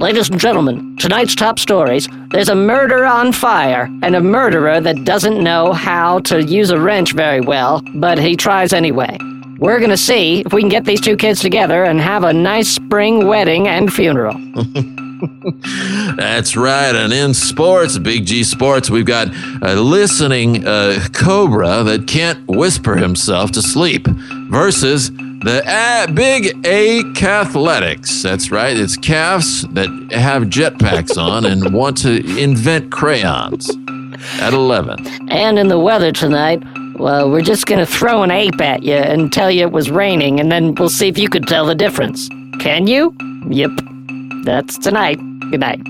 Ladies 0.00 0.28
and 0.30 0.40
gentlemen, 0.40 0.96
tonight's 0.98 1.36
top 1.36 1.60
stories. 1.60 2.08
There's 2.30 2.48
a 2.48 2.56
murder 2.56 3.04
on 3.04 3.32
fire, 3.32 3.88
and 4.02 4.16
a 4.16 4.20
murderer 4.20 4.80
that 4.80 5.04
doesn't 5.04 5.40
know 5.40 5.72
how 5.72 6.18
to 6.20 6.42
use 6.42 6.70
a 6.70 6.80
wrench 6.80 7.12
very 7.12 7.40
well, 7.40 7.82
but 7.94 8.18
he 8.18 8.34
tries 8.34 8.72
anyway. 8.72 9.16
We're 9.58 9.78
gonna 9.78 9.96
see 9.96 10.40
if 10.40 10.52
we 10.52 10.60
can 10.60 10.68
get 10.68 10.84
these 10.84 11.00
two 11.00 11.16
kids 11.16 11.40
together 11.40 11.84
and 11.84 12.00
have 12.00 12.24
a 12.24 12.32
nice 12.32 12.68
spring 12.68 13.28
wedding 13.28 13.68
and 13.68 13.92
funeral. 13.92 14.34
That's 16.16 16.56
right. 16.56 16.94
And 16.94 17.12
in 17.12 17.34
sports, 17.34 17.98
Big 17.98 18.26
G 18.26 18.44
Sports, 18.44 18.90
we've 18.90 19.06
got 19.06 19.28
a 19.62 19.74
listening 19.76 20.66
uh, 20.66 21.06
cobra 21.12 21.82
that 21.84 22.06
can't 22.06 22.46
whisper 22.46 22.96
himself 22.96 23.50
to 23.52 23.62
sleep 23.62 24.06
versus 24.50 25.10
the 25.10 25.62
A- 25.66 26.10
Big 26.12 26.46
A 26.66 27.02
Cathletics. 27.14 28.22
That's 28.22 28.50
right. 28.50 28.76
It's 28.76 28.96
calves 28.96 29.62
that 29.72 29.88
have 30.12 30.44
jetpacks 30.44 31.16
on 31.22 31.44
and 31.44 31.74
want 31.74 31.98
to 31.98 32.24
invent 32.38 32.90
crayons 32.92 33.70
at 34.40 34.52
11. 34.54 35.30
And 35.30 35.58
in 35.58 35.68
the 35.68 35.78
weather 35.78 36.12
tonight, 36.12 36.62
well, 36.96 37.30
we're 37.30 37.42
just 37.42 37.66
gonna 37.66 37.86
throw 37.86 38.22
an 38.22 38.30
ape 38.30 38.60
at 38.60 38.84
you 38.84 38.94
and 38.94 39.32
tell 39.32 39.50
you 39.50 39.62
it 39.62 39.72
was 39.72 39.90
raining, 39.90 40.38
and 40.38 40.50
then 40.52 40.74
we'll 40.76 40.88
see 40.88 41.08
if 41.08 41.18
you 41.18 41.28
could 41.28 41.46
tell 41.48 41.66
the 41.66 41.74
difference. 41.74 42.28
Can 42.60 42.86
you? 42.86 43.14
Yep. 43.48 43.70
That's 44.44 44.76
tonight. 44.76 45.18
Good 45.50 45.60
night. 45.60 45.80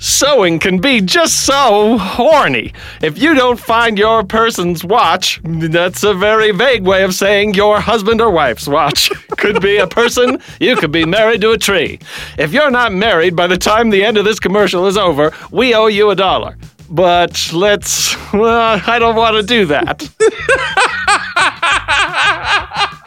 Sewing 0.00 0.60
can 0.60 0.78
be 0.78 1.00
just 1.00 1.44
so 1.44 1.98
horny. 1.98 2.72
If 3.02 3.18
you 3.18 3.34
don't 3.34 3.58
find 3.58 3.98
your 3.98 4.22
person's 4.22 4.84
watch, 4.84 5.40
that's 5.42 6.04
a 6.04 6.14
very 6.14 6.52
vague 6.52 6.84
way 6.84 7.02
of 7.02 7.12
saying 7.12 7.54
your 7.54 7.80
husband 7.80 8.20
or 8.20 8.30
wife's 8.30 8.68
watch. 8.68 9.10
could 9.36 9.60
be 9.60 9.78
a 9.78 9.88
person, 9.88 10.40
you 10.60 10.76
could 10.76 10.92
be 10.92 11.04
married 11.04 11.40
to 11.40 11.50
a 11.50 11.58
tree. 11.58 11.98
If 12.38 12.52
you're 12.52 12.70
not 12.70 12.92
married 12.92 13.34
by 13.34 13.48
the 13.48 13.58
time 13.58 13.90
the 13.90 14.04
end 14.04 14.16
of 14.16 14.24
this 14.24 14.38
commercial 14.38 14.86
is 14.86 14.96
over, 14.96 15.32
we 15.50 15.74
owe 15.74 15.88
you 15.88 16.10
a 16.10 16.14
dollar. 16.14 16.56
But 16.88 17.50
let's, 17.52 18.14
I 18.32 18.98
don't 19.00 19.16
want 19.16 19.36
to 19.36 19.42
do 19.42 19.66
that. 19.66 20.08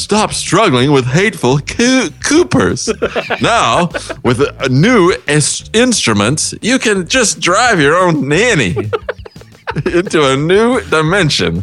Stop 0.00 0.32
struggling 0.32 0.92
with 0.92 1.04
hateful 1.04 1.58
coo- 1.58 2.08
Coopers. 2.24 2.88
now, 3.42 3.90
with 4.24 4.40
a, 4.40 4.68
new 4.70 5.14
es- 5.28 5.68
instrument, 5.74 6.54
you 6.62 6.78
can 6.78 7.06
just 7.06 7.38
drive 7.38 7.78
your 7.78 7.94
own 7.94 8.26
nanny 8.26 8.74
into 9.84 10.26
a 10.26 10.36
new 10.38 10.80
dimension. 10.88 11.62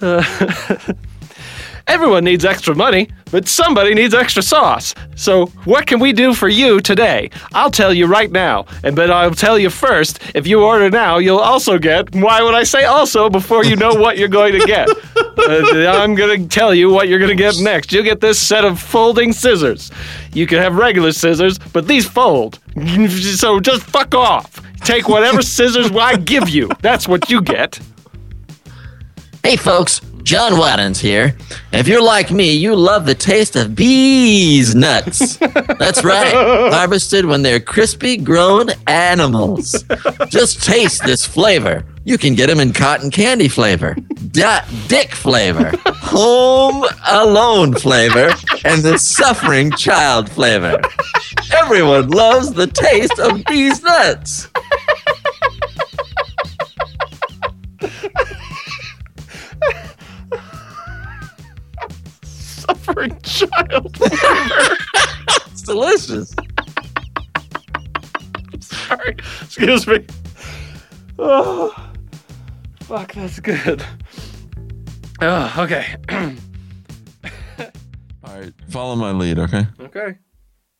Everyone 1.90 2.22
needs 2.22 2.44
extra 2.44 2.72
money, 2.72 3.08
but 3.32 3.48
somebody 3.48 3.94
needs 3.94 4.14
extra 4.14 4.42
sauce. 4.42 4.94
So, 5.16 5.46
what 5.64 5.88
can 5.88 5.98
we 5.98 6.12
do 6.12 6.34
for 6.34 6.46
you 6.46 6.80
today? 6.80 7.30
I'll 7.52 7.72
tell 7.72 7.92
you 7.92 8.06
right 8.06 8.30
now, 8.30 8.66
and 8.84 8.94
but 8.94 9.10
I'll 9.10 9.34
tell 9.34 9.58
you 9.58 9.70
first. 9.70 10.20
If 10.32 10.46
you 10.46 10.62
order 10.62 10.88
now, 10.88 11.18
you'll 11.18 11.40
also 11.40 11.78
get. 11.78 12.14
Why 12.14 12.42
would 12.42 12.54
I 12.54 12.62
say 12.62 12.84
also 12.84 13.28
before 13.28 13.64
you 13.64 13.74
know 13.74 13.92
what 13.92 14.18
you're 14.18 14.28
going 14.28 14.52
to 14.52 14.64
get? 14.64 14.88
Uh, 14.88 15.88
I'm 15.88 16.14
going 16.14 16.42
to 16.42 16.48
tell 16.48 16.72
you 16.72 16.90
what 16.90 17.08
you're 17.08 17.18
going 17.18 17.36
to 17.36 17.42
get 17.42 17.58
next. 17.58 17.92
You'll 17.92 18.04
get 18.04 18.20
this 18.20 18.38
set 18.38 18.64
of 18.64 18.80
folding 18.80 19.32
scissors. 19.32 19.90
You 20.32 20.46
can 20.46 20.58
have 20.58 20.76
regular 20.76 21.10
scissors, 21.10 21.58
but 21.58 21.88
these 21.88 22.06
fold. 22.06 22.60
So 23.36 23.58
just 23.58 23.82
fuck 23.82 24.14
off. 24.14 24.62
Take 24.84 25.08
whatever 25.08 25.42
scissors 25.56 25.90
I 25.90 26.16
give 26.16 26.48
you. 26.48 26.70
That's 26.82 27.08
what 27.08 27.30
you 27.30 27.42
get. 27.42 27.80
Hey 29.42 29.56
folks, 29.56 30.02
John 30.22 30.58
Waddens 30.58 31.00
here. 31.00 31.36
If 31.72 31.88
you're 31.88 32.02
like 32.02 32.30
me, 32.30 32.52
you 32.52 32.76
love 32.76 33.06
the 33.06 33.14
taste 33.14 33.56
of 33.56 33.74
bees 33.74 34.74
nuts. 34.74 35.36
That's 35.36 36.04
right, 36.04 36.32
harvested 36.72 37.24
when 37.24 37.42
they're 37.42 37.60
crispy 37.60 38.16
grown 38.16 38.68
animals. 38.86 39.84
Just 40.28 40.62
taste 40.64 41.04
this 41.04 41.24
flavor. 41.24 41.84
You 42.04 42.16
can 42.18 42.34
get 42.34 42.46
them 42.48 42.60
in 42.60 42.72
cotton 42.72 43.10
candy 43.10 43.48
flavor, 43.48 43.94
da- 44.30 44.64
dick 44.88 45.12
flavor, 45.14 45.72
home 45.86 46.84
alone 47.08 47.74
flavor, 47.74 48.32
and 48.64 48.82
the 48.82 48.98
suffering 48.98 49.70
child 49.72 50.30
flavor. 50.30 50.80
Everyone 51.52 52.08
loves 52.08 52.52
the 52.52 52.66
taste 52.66 53.18
of 53.18 53.44
bees 53.44 53.82
nuts. 53.82 54.48
Suffering 62.90 63.20
child. 63.22 63.96
It's 65.52 65.62
delicious. 65.62 66.34
Sorry. 68.60 69.16
Excuse 69.42 69.86
me. 69.86 70.06
Oh, 71.18 71.92
fuck, 72.80 73.12
that's 73.12 73.38
good. 73.38 73.84
Oh, 75.20 75.54
okay. 75.58 75.94
All 78.24 78.40
right, 78.40 78.52
follow 78.70 78.96
my 78.96 79.12
lead, 79.12 79.38
okay? 79.38 79.66
okay. 79.80 80.18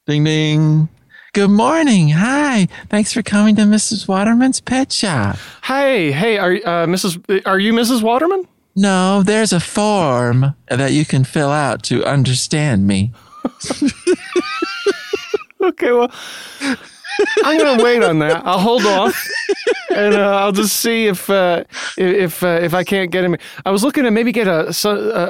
Ding 0.07 0.25
ding. 0.25 0.88
Good 1.33 1.50
morning. 1.50 2.09
Hi. 2.09 2.67
Thanks 2.88 3.12
for 3.12 3.23
coming 3.23 3.55
to 3.57 3.62
Mrs. 3.62 4.09
Waterman's 4.09 4.61
pet 4.61 4.90
shop. 4.90 5.37
Hey, 5.62 6.11
hey, 6.11 6.38
are 6.38 6.55
uh, 6.55 6.87
Mrs. 6.87 7.43
Are 7.47 7.61
you 7.61 7.73
Mrs. 7.73 8.02
Waterman? 8.02 8.49
No, 8.77 9.23
there's 9.23 9.53
a 9.53 9.61
form 9.61 10.55
that 10.69 10.93
you 10.93 11.05
can 11.05 11.25
fill 11.25 11.50
out 11.50 11.83
to 11.85 12.05
understand 12.05 12.87
me. 12.87 13.12
Okay, 15.62 15.93
well, 15.93 16.11
I'm 17.45 17.59
gonna 17.59 17.83
wait 17.83 18.02
on 18.02 18.19
that. 18.21 18.43
I'll 18.45 18.59
hold 18.59 18.85
off, 18.85 19.29
and 19.95 20.14
uh, 20.14 20.37
I'll 20.37 20.52
just 20.52 20.76
see 20.76 21.07
if 21.07 21.29
uh, 21.29 21.64
if 21.97 22.43
uh, 22.43 22.61
if 22.62 22.75
I 22.75 22.85
can't 22.85 23.11
get 23.11 23.25
him. 23.25 23.37
I 23.64 23.71
was 23.71 23.83
looking 23.83 24.05
to 24.05 24.11
maybe 24.11 24.33
get 24.33 24.47
a 24.47 24.75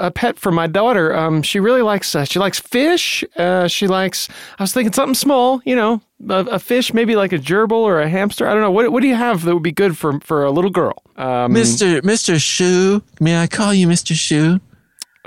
a 0.00 0.10
pet 0.10 0.38
for 0.38 0.52
my 0.52 0.66
daughter. 0.66 1.14
Um, 1.14 1.42
she 1.42 1.60
really 1.60 1.82
likes 1.82 2.14
uh, 2.14 2.24
she 2.24 2.38
likes 2.38 2.60
fish. 2.60 3.24
Uh, 3.36 3.68
she 3.68 3.86
likes. 3.86 4.28
I 4.58 4.62
was 4.62 4.72
thinking 4.72 4.92
something 4.92 5.14
small, 5.14 5.60
you 5.64 5.76
know, 5.76 6.00
a, 6.28 6.38
a 6.46 6.58
fish, 6.58 6.92
maybe 6.92 7.16
like 7.16 7.32
a 7.32 7.38
gerbil 7.38 7.72
or 7.72 8.00
a 8.00 8.08
hamster. 8.08 8.46
I 8.46 8.52
don't 8.52 8.62
know. 8.62 8.70
What 8.70 8.90
what 8.92 9.02
do 9.02 9.08
you 9.08 9.16
have 9.16 9.44
that 9.44 9.54
would 9.54 9.62
be 9.62 9.72
good 9.72 9.96
for 9.96 10.20
for 10.20 10.44
a 10.44 10.50
little 10.50 10.70
girl? 10.70 11.02
Um, 11.16 11.54
Mr. 11.54 12.00
Mr. 12.02 12.40
Shoe, 12.40 13.02
may 13.20 13.40
I 13.40 13.46
call 13.46 13.74
you 13.74 13.86
Mr. 13.88 14.14
Shoe? 14.14 14.60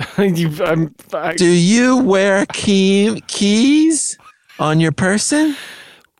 you, 0.17 0.51
I'm, 0.63 0.95
I, 1.13 1.35
Do 1.35 1.45
you 1.45 1.97
wear 1.97 2.45
key, 2.47 3.21
keys 3.27 4.17
on 4.59 4.79
your 4.79 4.91
person? 4.91 5.55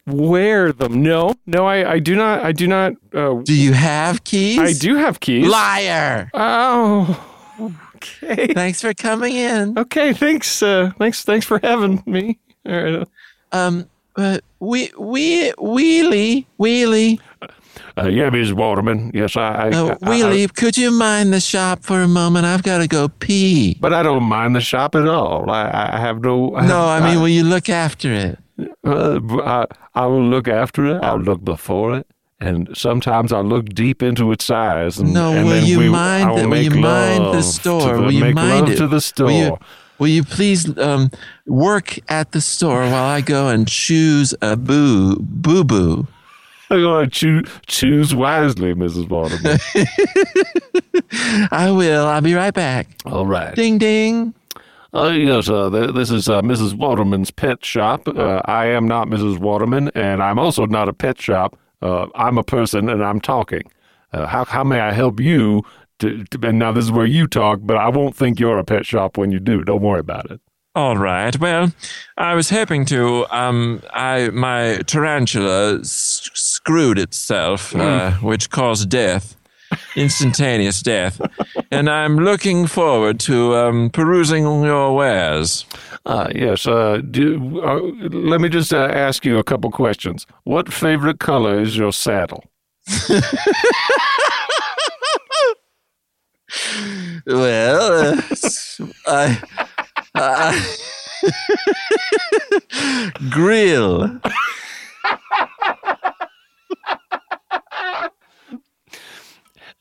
Wear 0.08 0.72
them. 0.72 1.02
No, 1.04 1.34
no, 1.46 1.66
I 1.66 1.94
I 1.94 2.00
do 2.00 2.16
not. 2.16 2.44
I 2.44 2.52
do 2.52 2.68
not. 2.68 2.94
Uh, 3.14 3.36
Do 3.44 3.54
you 3.54 3.74
have 3.74 4.24
keys? 4.24 4.60
I 4.60 4.74
do 4.74 4.96
have 4.96 5.20
keys. 5.20 5.48
Liar. 5.48 6.30
Oh, 6.34 7.76
okay. 7.96 8.48
Thanks 8.54 8.82
for 8.82 8.94
coming 8.94 9.36
in. 9.36 9.78
Okay, 9.78 10.14
thanks. 10.14 10.62
Uh, 10.62 10.92
thanks. 10.98 11.24
Thanks 11.24 11.46
for 11.46 11.60
having 11.64 12.04
me. 12.06 12.40
All 12.66 12.84
right. 12.84 13.08
Um, 13.52 13.88
uh, 14.16 14.40
we, 14.60 14.92
we, 14.98 15.52
Wheelie, 15.54 16.46
Wheelie, 16.60 17.20
Uh, 17.98 18.08
yeah, 18.08 18.30
Ms. 18.30 18.54
Waterman. 18.54 19.12
Yes, 19.14 19.36
I. 19.36 19.70
I, 19.70 19.70
uh, 19.70 19.86
I- 20.02 20.06
Wheelie, 20.08 20.54
could 20.54 20.78
you 20.78 20.92
mind 20.92 21.34
the 21.34 21.40
shop 21.40 21.84
for 21.84 22.02
a 22.02 22.08
moment? 22.08 22.46
I've 22.46 22.64
got 22.64 22.78
to 22.80 22.88
go 22.88 23.08
pee. 23.10 23.78
but 23.80 23.94
I 23.94 24.02
don't 24.04 24.24
mind 24.24 24.56
the 24.56 24.62
shop 24.62 24.96
at 24.96 25.08
all. 25.08 25.50
I, 25.52 25.92
I 25.94 26.00
have 26.00 26.22
no. 26.22 26.56
I 26.56 26.66
No, 26.68 26.78
have- 26.88 27.04
I 27.04 27.10
mean, 27.12 27.22
will 27.22 27.30
you 27.30 27.44
look 27.44 27.70
after 27.70 28.12
it? 28.14 28.40
Uh, 28.86 29.20
I, 29.44 29.66
I 29.96 30.06
will 30.06 30.24
look 30.26 30.48
after 30.48 30.86
it. 30.86 31.04
I'll 31.04 31.20
look 31.20 31.44
before 31.44 31.98
it, 31.98 32.08
and 32.40 32.70
sometimes 32.76 33.32
I 33.34 33.40
look 33.40 33.70
deep 33.70 34.02
into 34.04 34.32
its 34.32 34.50
eyes. 34.50 35.00
And, 35.00 35.14
No, 35.14 35.32
and 35.34 35.46
will 35.46 35.54
then 35.54 35.66
you 35.66 35.80
we, 35.80 35.90
mind 35.90 36.30
will 36.30 36.38
the- 36.38 36.50
will 36.50 36.62
you 36.62 36.70
mind 36.72 37.24
the 37.34 37.42
store? 37.42 37.96
The, 37.98 38.02
Will 38.02 38.12
you 38.12 38.34
mind 38.34 38.70
it? 38.70 38.78
to 38.78 38.88
the 38.88 39.02
store? 39.02 39.28
Will 39.28 39.34
you, 39.34 39.58
will 40.00 40.08
you 40.08 40.24
please 40.24 40.78
um, 40.78 41.10
work 41.46 41.98
at 42.10 42.32
the 42.32 42.42
store 42.42 42.82
while 42.82 43.06
I 43.06 43.22
go 43.22 43.48
and 43.50 43.68
choose 43.68 44.34
a 44.42 44.56
boo 44.58 45.16
boo 45.20 45.64
boo? 45.64 46.08
I'm 46.70 46.82
going 46.82 47.06
to 47.06 47.12
choose, 47.12 47.50
choose 47.68 48.16
wisely, 48.16 48.74
Mrs. 48.74 49.08
Waterman. 49.08 49.60
I 51.52 51.70
will. 51.72 52.08
I'll 52.08 52.22
be 52.22 52.34
right 52.34 52.54
back. 52.54 52.88
all 53.06 53.26
right. 53.28 53.54
Ding 53.56 53.78
ding. 53.78 54.34
Uh, 54.94 55.08
yes, 55.10 55.50
uh, 55.50 55.70
th- 55.70 55.94
this 55.96 56.12
is 56.12 56.30
uh, 56.30 56.42
Mrs. 56.42 56.76
Waterman's 56.76 57.32
pet 57.32 57.66
shop. 57.66 58.08
Uh, 58.08 58.42
I 58.46 58.66
am 58.68 58.88
not 58.88 59.08
Mrs. 59.08 59.40
Waterman, 59.40 59.90
and 59.96 60.22
I'm 60.22 60.38
also 60.38 60.66
not 60.66 60.88
a 60.88 60.94
pet 60.94 61.20
shop. 61.20 61.58
Uh, 61.82 62.08
I'm 62.16 62.38
a 62.38 62.44
person, 62.44 62.90
and 62.90 63.04
I'm 63.04 63.20
talking. 63.20 63.64
Uh, 64.12 64.28
how 64.28 64.46
how 64.46 64.64
may 64.64 64.80
I 64.80 64.92
help 64.92 65.20
you? 65.20 65.64
To, 66.00 66.24
to, 66.26 66.48
and 66.48 66.60
now 66.60 66.72
this 66.72 66.86
is 66.86 66.92
where 66.92 67.06
you 67.06 67.28
talk, 67.28 67.60
but 67.64 67.78
I 67.78 67.90
won't 67.90 68.16
think 68.16 68.40
you're 68.40 68.58
a 68.60 68.64
pet 68.64 68.86
shop 68.86 69.18
when 69.18 69.32
you 69.32 69.40
do. 69.40 69.64
Don't 69.64 69.82
worry 69.82 70.00
about 70.00 70.30
it. 70.30 70.40
All 70.76 70.98
right. 70.98 71.40
Well, 71.40 71.72
I 72.18 72.34
was 72.36 72.50
hoping 72.50 72.86
to. 72.86 73.26
Um, 73.32 73.82
I 73.94 74.30
my 74.30 74.78
tarantula 74.86 75.80
s- 75.80 76.30
screwed 76.34 77.00
itself, 77.00 77.76
uh, 77.76 78.12
which 78.22 78.50
caused 78.50 78.90
death, 78.90 79.36
instantaneous 79.96 80.82
death, 80.82 81.22
and 81.72 81.90
I'm 81.90 82.18
looking 82.18 82.68
forward 82.68 83.20
to 83.22 83.56
um, 83.56 83.90
perusing 83.90 84.44
your 84.64 84.96
wares. 84.96 85.66
Uh, 86.06 86.30
yes. 86.36 86.68
Uh, 86.68 87.02
do, 87.10 87.62
uh, 87.62 87.80
let 88.10 88.42
me 88.42 88.50
just 88.50 88.74
uh, 88.74 88.90
ask 88.92 89.24
you 89.26 89.38
a 89.38 89.44
couple 89.44 89.72
questions. 89.72 90.26
What 90.44 90.72
favorite 90.72 91.20
color 91.20 91.60
is 91.60 91.78
your 91.78 91.94
saddle? 91.94 92.44
Well, 97.26 98.20
uh, 98.20 98.22
I, 99.08 99.42
I 100.14 100.76
grill. 103.30 104.20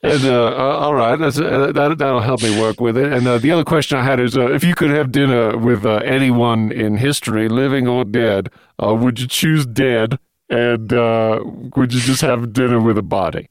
And 0.04 0.24
uh, 0.24 0.46
uh, 0.46 0.78
all 0.80 0.94
right, 0.94 1.20
uh, 1.20 1.30
that 1.30 1.94
that'll 1.98 2.20
help 2.20 2.42
me 2.42 2.60
work 2.60 2.80
with 2.80 2.96
it. 2.96 3.12
And 3.12 3.24
uh, 3.24 3.38
the 3.38 3.52
other 3.52 3.62
question 3.62 3.98
I 3.98 4.02
had 4.02 4.18
is, 4.18 4.36
uh, 4.36 4.52
if 4.52 4.64
you 4.64 4.74
could 4.74 4.90
have 4.90 5.12
dinner 5.12 5.56
with 5.56 5.86
uh, 5.86 5.96
anyone 5.98 6.72
in 6.72 6.96
history, 6.96 7.48
living 7.48 7.86
or 7.86 8.04
dead, 8.04 8.50
would 8.80 9.20
you 9.20 9.28
choose 9.28 9.64
dead, 9.64 10.18
and 10.50 10.92
uh, 10.92 11.40
would 11.76 11.94
you 11.94 12.00
just 12.00 12.20
have 12.20 12.52
dinner 12.52 12.80
with 12.80 12.98
a 12.98 13.02
body? 13.02 13.48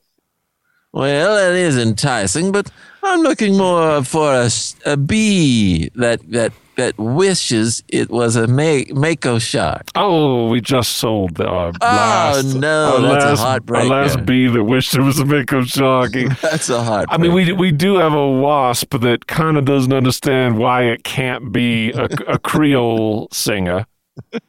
Well, 0.91 1.35
that 1.35 1.55
is 1.55 1.77
enticing, 1.77 2.51
but 2.51 2.69
I'm 3.01 3.21
looking 3.21 3.57
more 3.57 4.03
for 4.03 4.33
a, 4.33 4.49
a 4.85 4.97
bee 4.97 5.89
that 5.95 6.19
that 6.31 6.51
that 6.81 6.97
wishes 6.97 7.83
it 7.89 8.09
was 8.09 8.35
a 8.35 8.47
ma- 8.47 8.81
mako 8.89 9.37
shark. 9.37 9.87
Oh, 9.93 10.49
we 10.49 10.61
just 10.61 10.93
sold 10.93 11.35
the, 11.35 11.45
our 11.47 11.71
last. 11.79 12.55
no, 12.55 12.95
our 12.95 13.01
that's 13.01 13.23
a 13.23 13.27
last, 13.29 13.39
heartbreaker. 13.43 13.77
Our 13.77 13.85
last 13.85 14.25
bee 14.25 14.47
that 14.47 14.63
wished 14.63 14.95
it 14.95 15.01
was 15.01 15.19
a 15.19 15.25
mako 15.25 15.63
shark. 15.63 16.13
That's 16.41 16.69
a 16.69 16.83
hard. 16.83 17.05
I 17.09 17.17
mean, 17.17 17.33
we 17.33 17.51
we 17.53 17.71
do 17.71 17.97
have 17.97 18.13
a 18.13 18.29
wasp 18.29 18.97
that 18.99 19.27
kind 19.27 19.57
of 19.57 19.65
doesn't 19.65 19.93
understand 19.93 20.57
why 20.57 20.83
it 20.83 21.03
can't 21.03 21.51
be 21.51 21.91
a, 21.91 22.05
a 22.27 22.39
Creole 22.39 23.27
singer. 23.31 23.85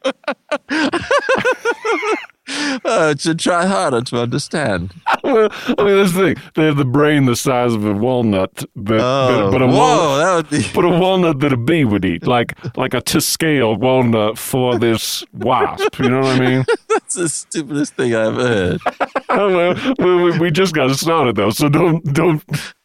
uh, 2.85 3.15
should 3.17 3.39
try 3.39 3.65
harder 3.65 4.01
to 4.01 4.21
understand. 4.21 4.93
well, 5.23 5.49
I 5.77 5.83
mean, 5.83 5.97
that's 5.97 6.13
the 6.13 6.33
thing. 6.35 6.35
They 6.55 6.65
have 6.65 6.77
the 6.77 6.85
brain 6.85 7.25
the 7.25 7.35
size 7.35 7.73
of 7.73 7.85
a 7.85 7.93
walnut, 7.93 8.53
that, 8.75 8.99
Oh, 8.99 9.45
that- 9.45 9.51
but 9.51 9.61
a 9.61 9.67
whoa, 9.67 9.73
walnut, 9.77 10.19
that 10.19 10.35
would 10.35 10.49
be. 10.63 10.67
but 10.75 10.85
a 10.85 10.89
walnut 10.89 11.39
that 11.39 11.53
a 11.53 11.57
bee 11.57 11.85
would 11.85 12.05
eat, 12.05 12.25
like 12.27 12.53
like 12.77 12.93
a 12.93 13.01
to 13.01 13.21
scale 13.21 13.75
walnut 13.75 14.37
for 14.37 14.77
this 14.77 15.23
wasp. 15.33 15.99
You 15.99 16.09
know 16.09 16.21
what 16.21 16.35
I 16.35 16.39
mean? 16.39 16.65
That's 16.89 17.15
the 17.15 17.29
stupidest 17.29 17.95
thing 17.95 18.15
I've 18.15 18.35
heard. 18.35 18.79
Oh, 19.29 19.55
well, 19.55 19.95
we, 19.99 20.31
we, 20.31 20.39
we 20.39 20.51
just 20.51 20.73
got 20.75 20.95
started 20.95 21.35
though, 21.35 21.49
so 21.51 21.69
don't 21.69 22.03
don't 22.13 22.43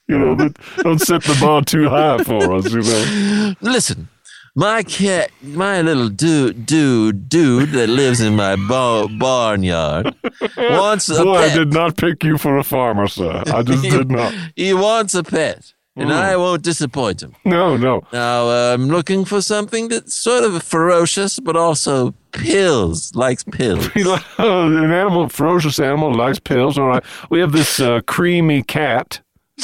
you 0.09 0.18
know 0.18 0.50
don't 0.78 0.98
set 1.00 1.22
the 1.24 1.37
bar 1.40 1.62
too 1.62 1.88
high 1.88 2.18
for 2.24 2.54
us. 2.54 2.72
You 2.72 2.83
know. 2.83 3.54
Listen, 3.61 4.09
my 4.54 4.82
cat, 4.82 5.30
my 5.42 5.80
little 5.82 6.08
dude, 6.08 6.66
dude, 6.66 7.28
dude 7.28 7.70
that 7.70 7.88
lives 7.88 8.20
in 8.20 8.37
my 8.37 8.56
ba- 8.56 9.08
barnyard 9.18 10.14
wants 10.56 11.08
a 11.08 11.22
Boy, 11.22 11.37
I 11.38 11.54
did 11.54 11.72
not 11.72 11.96
pick 11.96 12.24
you 12.24 12.38
for 12.38 12.58
a 12.58 12.64
farmer, 12.64 13.06
sir. 13.08 13.42
I 13.46 13.62
just 13.62 13.82
did 13.96 14.11
not. 14.11 14.34
He 14.56 14.72
wants 14.74 15.14
a 15.14 15.22
pet, 15.22 15.72
and 15.96 16.12
I 16.12 16.37
won't 16.37 16.62
disappoint 16.62 17.22
him. 17.22 17.34
No, 17.44 17.76
no. 17.76 18.02
Now, 18.12 18.48
uh, 18.48 18.74
I'm 18.74 18.88
looking 18.88 19.24
for 19.24 19.40
something 19.42 19.88
that's 19.88 20.14
sort 20.14 20.44
of 20.44 20.62
ferocious, 20.62 21.38
but 21.40 21.56
also 21.56 22.14
pills, 22.32 23.14
likes 23.14 23.44
pills. 23.44 23.88
An 23.96 24.92
animal, 24.92 25.28
ferocious 25.28 25.78
animal, 25.78 26.14
likes 26.14 26.38
pills. 26.38 26.78
All 26.78 26.88
right. 26.88 27.04
We 27.30 27.40
have 27.40 27.52
this 27.52 27.80
uh, 27.80 28.00
creamy 28.06 28.62
cat. 28.62 29.20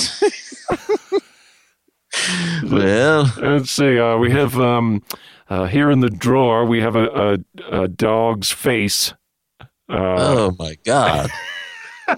Well, 2.70 3.33
Let's 3.40 3.70
see. 3.70 3.98
Uh, 3.98 4.16
we 4.16 4.31
have 4.31 4.59
um, 4.59 5.03
uh, 5.48 5.66
here 5.66 5.90
in 5.90 6.00
the 6.00 6.11
drawer. 6.11 6.64
We 6.64 6.81
have 6.81 6.96
a, 6.96 7.38
a, 7.70 7.83
a 7.83 7.88
dog's 7.88 8.50
face. 8.50 9.12
Uh, 9.61 9.66
oh 9.88 10.57
my 10.59 10.77
God. 10.85 11.31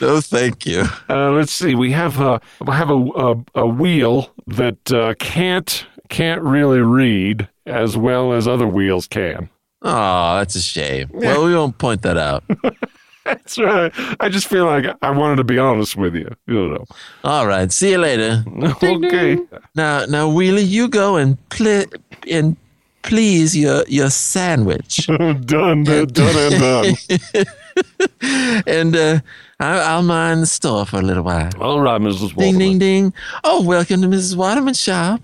no, 0.00 0.20
thank 0.20 0.66
you. 0.66 0.84
uh, 1.08 1.30
let's 1.30 1.52
see. 1.52 1.74
We 1.74 1.92
have 1.92 2.20
a 2.20 2.40
we 2.60 2.72
have 2.72 2.90
a 2.90 2.94
a, 2.94 3.44
a 3.54 3.66
wheel 3.66 4.30
that 4.46 4.92
uh, 4.92 5.14
can't 5.18 5.86
can't 6.08 6.42
really 6.42 6.80
read 6.80 7.48
as 7.66 7.96
well 7.96 8.32
as 8.32 8.46
other 8.46 8.66
wheels 8.66 9.06
can. 9.06 9.48
Oh, 9.82 10.36
that's 10.38 10.54
a 10.56 10.62
shame. 10.62 11.10
Well, 11.12 11.44
we 11.44 11.54
won't 11.54 11.78
point 11.78 12.02
that 12.02 12.16
out. 12.16 12.44
That's 13.24 13.58
right. 13.58 13.92
I 14.20 14.28
just 14.28 14.46
feel 14.46 14.66
like 14.66 14.84
I 15.02 15.10
wanted 15.10 15.36
to 15.36 15.44
be 15.44 15.58
honest 15.58 15.96
with 15.96 16.14
you. 16.14 16.30
You 16.46 16.68
know. 16.68 16.84
All 17.24 17.46
right. 17.46 17.70
See 17.72 17.90
you 17.92 17.98
later. 17.98 18.44
Okay. 18.82 19.38
Now, 19.74 20.04
now, 20.06 20.28
Wheeler, 20.28 20.60
you 20.60 20.88
go 20.88 21.16
and 21.16 21.36
pl- 21.48 21.84
and 22.30 22.56
please 23.02 23.56
your 23.56 23.84
your 23.88 24.10
sandwich, 24.10 25.06
done, 25.06 25.42
done, 25.44 25.84
done, 25.84 26.36
and 26.36 26.60
done. 26.60 27.44
and 28.66 28.96
uh, 28.96 29.20
I, 29.60 29.78
I'll 29.78 30.02
mind 30.02 30.42
the 30.42 30.46
store 30.46 30.84
for 30.86 30.98
a 30.98 31.02
little 31.02 31.22
while. 31.22 31.50
All 31.60 31.80
right, 31.80 32.00
Mrs. 32.00 32.34
Ding, 32.36 32.58
ding, 32.58 32.78
ding. 32.78 33.12
Oh, 33.44 33.62
welcome 33.62 34.02
to 34.02 34.08
Mrs. 34.08 34.36
Waterman's 34.36 34.80
shop. 34.80 35.20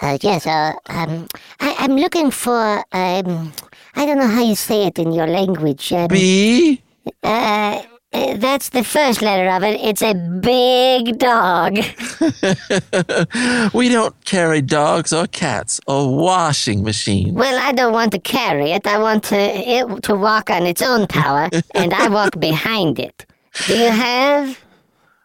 Uh, 0.00 0.16
yes, 0.22 0.46
uh, 0.46 0.72
um, 0.86 1.26
I, 1.60 1.74
I'm 1.78 1.96
looking 1.96 2.30
for, 2.30 2.78
um, 2.92 3.52
I 3.96 4.06
don't 4.06 4.18
know 4.18 4.28
how 4.28 4.44
you 4.44 4.54
say 4.54 4.86
it 4.86 4.98
in 4.98 5.12
your 5.12 5.26
language. 5.26 5.92
Um, 5.92 6.06
B. 6.08 6.80
uh, 7.22 7.82
uh, 8.10 8.36
that's 8.38 8.70
the 8.70 8.82
first 8.82 9.20
letter 9.20 9.50
of 9.50 9.62
it. 9.62 9.78
It's 9.82 10.00
a 10.00 10.14
big 10.14 11.18
dog. 11.18 11.76
we 13.74 13.90
don't 13.90 14.24
carry 14.24 14.62
dogs 14.62 15.12
or 15.12 15.26
cats 15.26 15.78
or 15.86 16.16
washing 16.16 16.82
machines. 16.82 17.32
Well, 17.32 17.58
I 17.60 17.72
don't 17.72 17.92
want 17.92 18.12
to 18.12 18.18
carry 18.18 18.72
it. 18.72 18.86
I 18.86 18.98
want 18.98 19.24
to 19.24 19.36
it 19.36 20.02
to 20.04 20.14
walk 20.14 20.48
on 20.48 20.64
its 20.64 20.80
own 20.80 21.06
power, 21.06 21.50
and 21.74 21.92
I 21.92 22.08
walk 22.08 22.40
behind 22.40 22.98
it. 22.98 23.26
Do 23.66 23.76
you 23.76 23.90
have? 23.90 24.58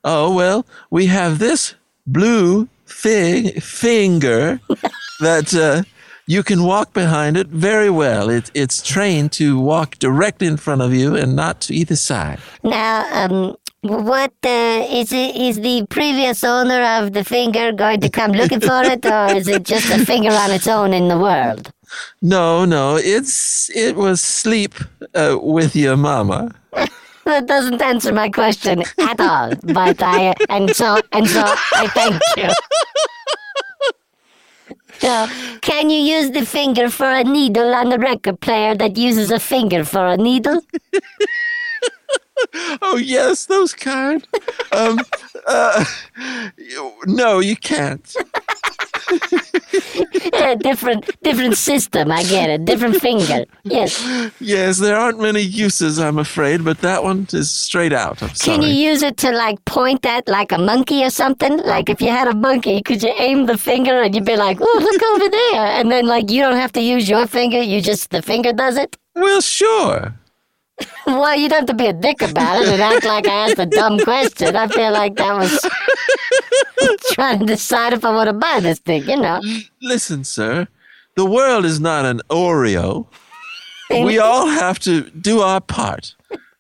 Oh 0.04 0.34
well, 0.36 0.66
we 0.90 1.06
have 1.06 1.40
this 1.40 1.76
blue 2.06 2.68
fig 2.86 3.64
finger 3.64 4.60
that 5.22 5.54
uh, 5.54 5.84
you 6.26 6.44
can 6.44 6.64
walk 6.64 6.94
behind 6.94 7.38
it 7.38 7.48
very 7.48 7.90
well. 7.90 8.30
It, 8.30 8.52
it's 8.54 8.82
trained 8.82 9.32
to 9.34 9.60
walk 9.60 10.00
directly 10.00 10.48
in 10.48 10.58
front 10.58 10.82
of 10.82 10.94
you 10.94 11.16
and 11.16 11.36
not 11.36 11.62
to 11.62 11.74
either 11.74 11.96
side. 11.96 12.40
Now, 12.64 13.06
um, 13.12 13.56
what 13.82 14.34
uh, 14.46 14.88
is 14.90 15.12
it? 15.12 15.36
Is 15.36 15.60
the 15.60 15.86
previous 15.90 16.44
owner 16.44 16.82
of 16.84 17.14
the 17.14 17.24
finger 17.24 17.72
going 17.74 18.00
to 18.02 18.10
come 18.10 18.32
looking 18.32 18.62
for 18.62 18.84
it, 18.84 19.06
or 19.06 19.36
is 19.36 19.48
it 19.48 19.64
just 19.64 19.90
a 19.90 20.06
finger 20.06 20.32
on 20.32 20.52
its 20.52 20.68
own 20.68 20.94
in 20.94 21.10
the 21.10 21.18
world? 21.18 21.72
No, 22.22 22.64
no, 22.66 22.96
it's 22.96 23.70
it 23.76 23.96
was 23.96 24.22
sleep 24.22 24.74
uh, 25.14 25.38
with 25.42 25.76
your 25.76 25.98
mama. 25.98 26.54
That 27.26 27.48
doesn't 27.48 27.82
answer 27.82 28.12
my 28.12 28.30
question 28.30 28.84
at 29.00 29.18
all. 29.22 29.54
But 29.64 30.04
I 30.04 30.36
and 30.50 30.76
so 30.76 31.00
and 31.14 31.26
so 31.26 31.42
I 31.42 31.88
thank 31.88 32.22
you. 32.36 32.50
So, 35.00 35.28
can 35.62 35.90
you 35.90 36.00
use 36.00 36.32
the 36.32 36.46
finger 36.46 36.90
for 36.90 37.10
a 37.10 37.24
needle 37.24 37.74
on 37.76 37.90
the 37.90 38.00
record 38.00 38.40
player 38.40 38.76
that 38.76 38.98
uses 38.98 39.32
a 39.32 39.40
finger 39.40 39.84
for 39.84 40.08
a 40.08 40.18
needle? 40.18 40.62
Oh 42.82 42.98
yes, 42.98 43.46
those 43.46 43.74
kind. 43.74 44.28
Um, 44.72 45.00
uh, 45.48 45.86
no, 47.06 47.40
you 47.40 47.56
can't. 47.56 48.16
Yeah, 50.34 50.56
different 50.56 51.10
different 51.24 51.58
system. 51.58 52.12
I 52.12 52.24
get 52.24 52.50
it. 52.50 52.66
Different 52.66 52.96
finger. 52.98 53.46
Yes. 53.64 53.92
Yes, 54.40 54.78
there 54.80 54.96
aren't 54.96 55.20
many 55.20 55.42
uses, 55.42 56.00
I'm 56.00 56.18
afraid, 56.18 56.64
but 56.64 56.80
that 56.80 57.04
one 57.04 57.28
is 57.34 57.50
straight 57.52 57.94
out. 57.94 58.22
I'm 58.22 58.34
sorry. 58.36 58.58
Can 58.58 58.62
you 58.68 58.74
use 58.74 59.02
it 59.04 59.18
to 59.18 59.32
like 59.32 59.64
point 59.66 60.06
at 60.06 60.28
like 60.28 60.52
a 60.52 60.58
monkey 60.58 61.04
or 61.04 61.10
something? 61.10 61.58
Like 61.58 61.90
if 61.90 62.02
you 62.02 62.10
had 62.10 62.28
a 62.28 62.36
monkey, 62.36 62.82
could 62.82 63.02
you 63.04 63.14
aim 63.18 63.46
the 63.46 63.58
finger 63.58 64.02
and 64.02 64.14
you'd 64.16 64.26
be 64.26 64.36
like, 64.36 64.58
"Oh, 64.62 64.80
look 64.82 65.04
over 65.14 65.30
there," 65.30 65.66
and 65.80 65.92
then 65.92 66.06
like 66.08 66.30
you 66.32 66.42
don't 66.42 66.58
have 66.58 66.72
to 66.74 66.82
use 66.82 67.08
your 67.10 67.28
finger. 67.28 67.62
You 67.62 67.82
just 67.82 68.10
the 68.10 68.22
finger 68.22 68.54
does 68.54 68.78
it. 68.78 68.98
Well, 69.16 69.42
sure. 69.42 70.14
Well, 71.06 71.36
you 71.38 71.50
don't 71.50 71.60
have 71.60 71.68
to 71.68 71.74
be 71.74 71.88
a 71.88 71.94
dick 71.94 72.22
about 72.22 72.62
it 72.62 72.68
and 72.70 72.82
act 72.82 73.06
like 73.06 73.28
I 73.28 73.50
asked 73.50 73.60
a 73.60 73.66
dumb 73.66 74.00
question. 74.00 74.56
I 74.56 74.68
feel 74.70 74.92
like 74.92 75.16
that 75.18 75.36
was 75.36 75.60
trying 77.14 77.40
to 77.40 77.46
decide 77.46 77.92
if 77.92 78.06
I 78.06 78.12
want 78.12 78.28
to 78.28 78.34
buy 78.34 78.60
this 78.62 78.80
thing. 78.80 79.04
You 79.10 79.18
know. 79.18 79.42
Listen, 79.82 80.24
sir, 80.24 80.68
the 81.16 81.26
world 81.26 81.66
is 81.66 81.80
not 81.80 82.06
an 82.06 82.22
Oreo. 82.30 83.08
We 83.90 84.18
all 84.18 84.48
have 84.48 84.80
to 84.80 85.10
do 85.12 85.42
our 85.42 85.62
part. 85.62 86.16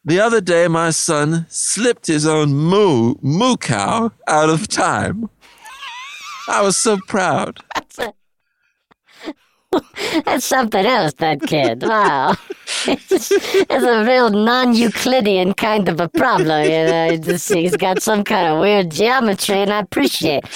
The 0.05 0.19
other 0.19 0.41
day, 0.41 0.67
my 0.67 0.89
son 0.89 1.45
slipped 1.49 2.07
his 2.07 2.27
own 2.27 2.53
moo 2.53 3.15
moo 3.21 3.55
cow 3.55 4.11
out 4.27 4.49
of 4.49 4.67
time. 4.67 5.29
I 6.49 6.61
was 6.61 6.75
so 6.75 6.97
proud. 7.07 7.59
That's, 10.25 10.45
something 10.45 10.85
else, 10.85 11.13
that 11.15 11.41
kid. 11.41 11.83
Wow. 11.83 12.35
It's, 12.85 13.31
it's 13.31 13.83
a 13.85 14.03
real 14.05 14.29
non 14.29 14.73
Euclidean 14.73 15.53
kind 15.53 15.87
of 15.87 16.01
a 16.01 16.09
problem. 16.09 16.63
You 16.65 16.85
know? 16.85 17.07
It's 17.11 17.25
just- 17.25 17.53
he's 17.53 17.77
got 17.77 18.01
some 18.01 18.23
kind 18.25 18.47
of 18.53 18.59
weird 18.59 18.91
geometry, 18.91 19.55
and 19.61 19.71
I 19.71 19.79
appreciate 19.79 20.43
it. 20.43 20.49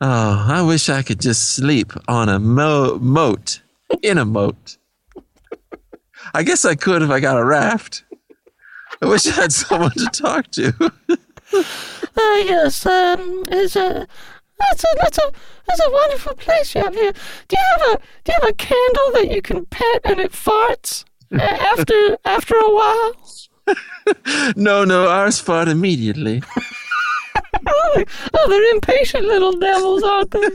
Oh, 0.00 0.44
I 0.48 0.62
wish 0.62 0.88
I 0.88 1.02
could 1.02 1.20
just 1.20 1.54
sleep 1.54 1.92
on 2.06 2.28
a 2.28 2.38
mo- 2.38 2.98
moat, 3.00 3.62
in 4.02 4.18
a 4.18 4.24
moat. 4.24 4.76
I 6.34 6.42
guess 6.42 6.64
I 6.64 6.74
could 6.74 7.02
if 7.02 7.10
I 7.10 7.18
got 7.18 7.38
a 7.38 7.44
raft. 7.44 8.04
I 9.02 9.06
wish 9.06 9.26
I 9.26 9.30
had 9.32 9.52
someone 9.62 9.90
to 9.92 10.06
talk 10.12 10.50
to. 10.52 10.72
Uh, 11.52 11.62
yes, 12.44 12.84
um, 12.86 13.44
it's 13.48 13.74
a. 13.76 14.06
That's 14.58 14.84
a 14.84 14.88
that's 14.96 15.18
a 15.18 15.32
that's 15.66 15.80
a 15.80 15.90
wonderful 15.90 16.34
place 16.34 16.74
you 16.74 16.82
have 16.82 16.94
here. 16.94 17.12
Do 17.48 17.56
you 17.56 17.64
have 17.72 17.80
a 17.94 18.00
do 18.24 18.32
you 18.32 18.38
have 18.40 18.50
a 18.50 18.54
candle 18.54 19.12
that 19.14 19.30
you 19.30 19.42
can 19.42 19.66
pet 19.66 20.00
and 20.04 20.18
it 20.20 20.32
farts 20.32 21.04
after 21.32 22.16
after 22.24 22.54
a 22.54 22.74
while? 22.74 23.12
No, 24.54 24.84
no, 24.84 25.08
ours 25.08 25.40
fought 25.40 25.68
immediately. 25.68 26.42
Oh, 27.66 28.04
oh, 28.34 28.48
they're 28.48 28.74
impatient 28.74 29.24
little 29.24 29.52
devils, 29.58 30.02
aren't 30.02 30.30
they? 30.30 30.38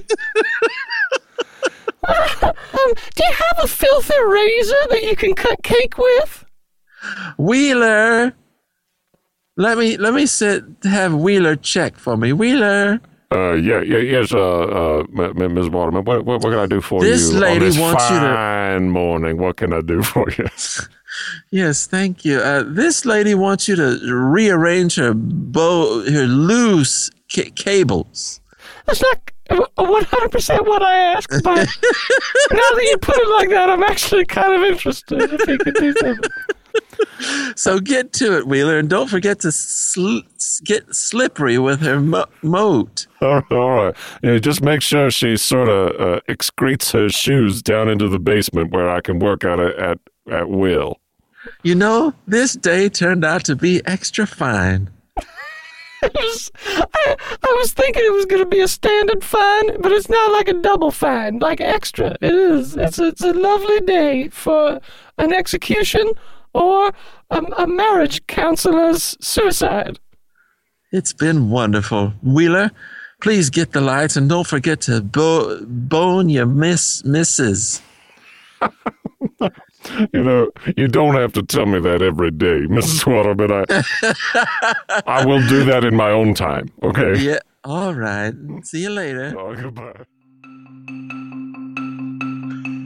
um, 2.08 2.94
do 3.16 3.24
you 3.24 3.34
have 3.34 3.60
a 3.64 3.68
filthy 3.68 4.14
razor 4.28 4.76
that 4.90 5.04
you 5.04 5.16
can 5.16 5.34
cut 5.34 5.62
cake 5.64 5.98
with? 5.98 6.46
Wheeler, 7.38 8.34
let 9.58 9.78
me 9.78 9.98
let 9.98 10.14
me 10.14 10.26
sit 10.26 10.64
have 10.84 11.14
Wheeler 11.14 11.56
check 11.56 11.98
for 11.98 12.18
me. 12.18 12.34
Wheeler, 12.34 13.02
Uh, 13.32 13.54
yeah, 13.54 13.82
yeah, 13.82 13.98
yes, 13.98 14.34
uh, 14.34 14.40
uh, 14.40 15.04
M- 15.18 15.42
M- 15.42 15.54
Ms. 15.54 15.70
Waterman, 15.70 16.04
what, 16.04 16.26
what, 16.26 16.42
what 16.42 16.50
can 16.52 16.60
I 16.60 16.66
do 16.66 16.82
for 16.82 17.02
This 17.02 17.32
you 17.32 17.40
lady 17.40 17.60
on 17.60 17.60
this 17.66 17.80
wants 17.80 18.04
you 18.10 18.16
to- 18.20 18.26
fine 18.26 18.90
morning? 18.90 19.38
What 19.38 19.56
can 19.58 19.72
I 19.74 19.80
do 19.82 20.04
for 20.12 20.30
you? 20.38 20.48
yes, 21.52 21.88
thank 21.88 22.26
you. 22.26 22.40
Uh, 22.40 22.64
this 22.68 23.06
lady 23.06 23.34
wants 23.34 23.68
you 23.70 23.76
to 23.78 24.00
rearrange 24.14 24.96
her 24.96 25.14
bow, 25.14 26.04
her 26.12 26.26
loose 26.28 27.10
ca- 27.34 27.52
cables. 27.56 28.42
That's 28.86 29.02
not 29.02 29.32
one 29.78 30.04
hundred 30.06 30.32
percent 30.32 30.66
what 30.66 30.82
I 30.82 30.98
asked, 30.98 31.44
but 31.44 31.56
now 31.56 31.66
that 32.76 32.88
you 32.92 32.98
put 32.98 33.18
it 33.18 33.30
like 33.30 33.50
that, 33.50 33.70
I'm 33.70 33.84
actually 33.84 34.26
kind 34.26 34.54
of 34.54 34.62
interested 34.64 35.22
if 35.22 35.48
you 35.48 35.58
could 35.58 35.76
do 35.76 35.94
something. 35.94 36.30
So 37.56 37.80
get 37.80 38.14
to 38.14 38.38
it, 38.38 38.48
Wheeler, 38.48 38.78
and 38.80 38.90
don't 38.90 39.10
forget 39.10 39.40
to 39.42 39.52
sl- 39.52 40.20
get 40.64 40.94
slippery 40.96 41.58
with 41.58 41.82
her 41.82 42.00
mo- 42.00 42.26
moat. 42.42 43.06
all 43.22 43.42
right. 43.52 43.96
Yeah, 44.24 44.38
just 44.40 44.62
make 44.64 44.82
sure 44.82 45.12
she 45.12 45.38
sort 45.38 45.70
of 45.70 46.00
uh, 46.00 46.22
excretes 46.28 46.92
her 46.94 47.10
shoes 47.10 47.62
down 47.62 47.90
into 47.90 48.08
the 48.08 48.20
basement 48.20 48.72
where 48.72 48.90
I 48.90 49.02
can 49.02 49.20
work 49.20 49.44
at 49.44 49.60
it 49.60 49.78
at, 49.78 49.98
at 50.32 50.50
will. 50.50 50.98
You 51.64 51.76
know, 51.76 52.14
this 52.28 52.54
day 52.54 52.90
turned 52.90 53.24
out 53.26 53.44
to 53.46 53.56
be 53.56 53.82
extra 53.86 54.26
fine. 54.26 54.90
It 56.04 56.14
was- 56.16 56.52
I, 56.66 57.16
I 57.44 57.56
was 57.60 57.74
thinking 57.74 58.02
it 58.04 58.12
was 58.14 58.26
going 58.26 58.42
to 58.42 58.50
be 58.50 58.62
a 58.62 58.68
standard 58.68 59.24
fine, 59.24 59.80
but 59.82 59.92
it's 59.92 60.10
now 60.10 60.32
like 60.34 60.48
a 60.48 60.54
double 60.54 60.90
fine, 60.90 61.38
like 61.38 61.62
extra. 61.62 62.18
It 62.22 62.34
is. 62.34 62.76
It's 62.76 62.98
it's 62.98 63.22
a 63.22 63.34
lovely 63.34 63.82
day 63.82 64.30
for 64.30 64.80
an 65.20 65.32
execution 65.32 66.12
or 66.54 66.92
a, 67.30 67.38
a 67.58 67.68
marriage 67.68 68.26
counselor's 68.28 69.18
suicide. 69.22 70.00
It's 70.92 71.14
been 71.14 71.50
wonderful. 71.50 72.14
Wheeler, 72.22 72.72
please 73.22 73.50
get 73.50 73.72
the 73.72 73.82
lights 73.82 74.18
and 74.18 74.28
don't 74.28 74.48
forget 74.48 74.82
to 74.82 75.02
bo- 75.02 75.64
bone 75.66 76.30
your 76.30 76.46
miss 76.46 77.04
misses. 77.06 77.82
You 80.14 80.24
know, 80.24 80.52
you 80.78 80.88
don't 80.88 81.16
have 81.16 81.34
to 81.34 81.42
tell 81.42 81.66
me 81.66 81.80
that 81.80 82.04
every 82.04 82.30
day, 82.30 82.46
Mrs. 82.70 83.08
Waterman. 83.08 83.52
I, 83.52 85.02
I 85.08 85.26
will 85.26 85.46
do 85.48 85.64
that 85.66 85.84
in 85.84 85.96
my 85.96 86.12
own 86.12 86.36
time, 86.36 86.70
okay? 86.84 87.16
Yeah. 87.18 87.40
All 87.64 87.96
right. 87.96 88.32
See 88.64 88.84
you 88.84 88.92
later. 88.92 89.34
Oh, 89.36 89.56
goodbye. 89.56 90.06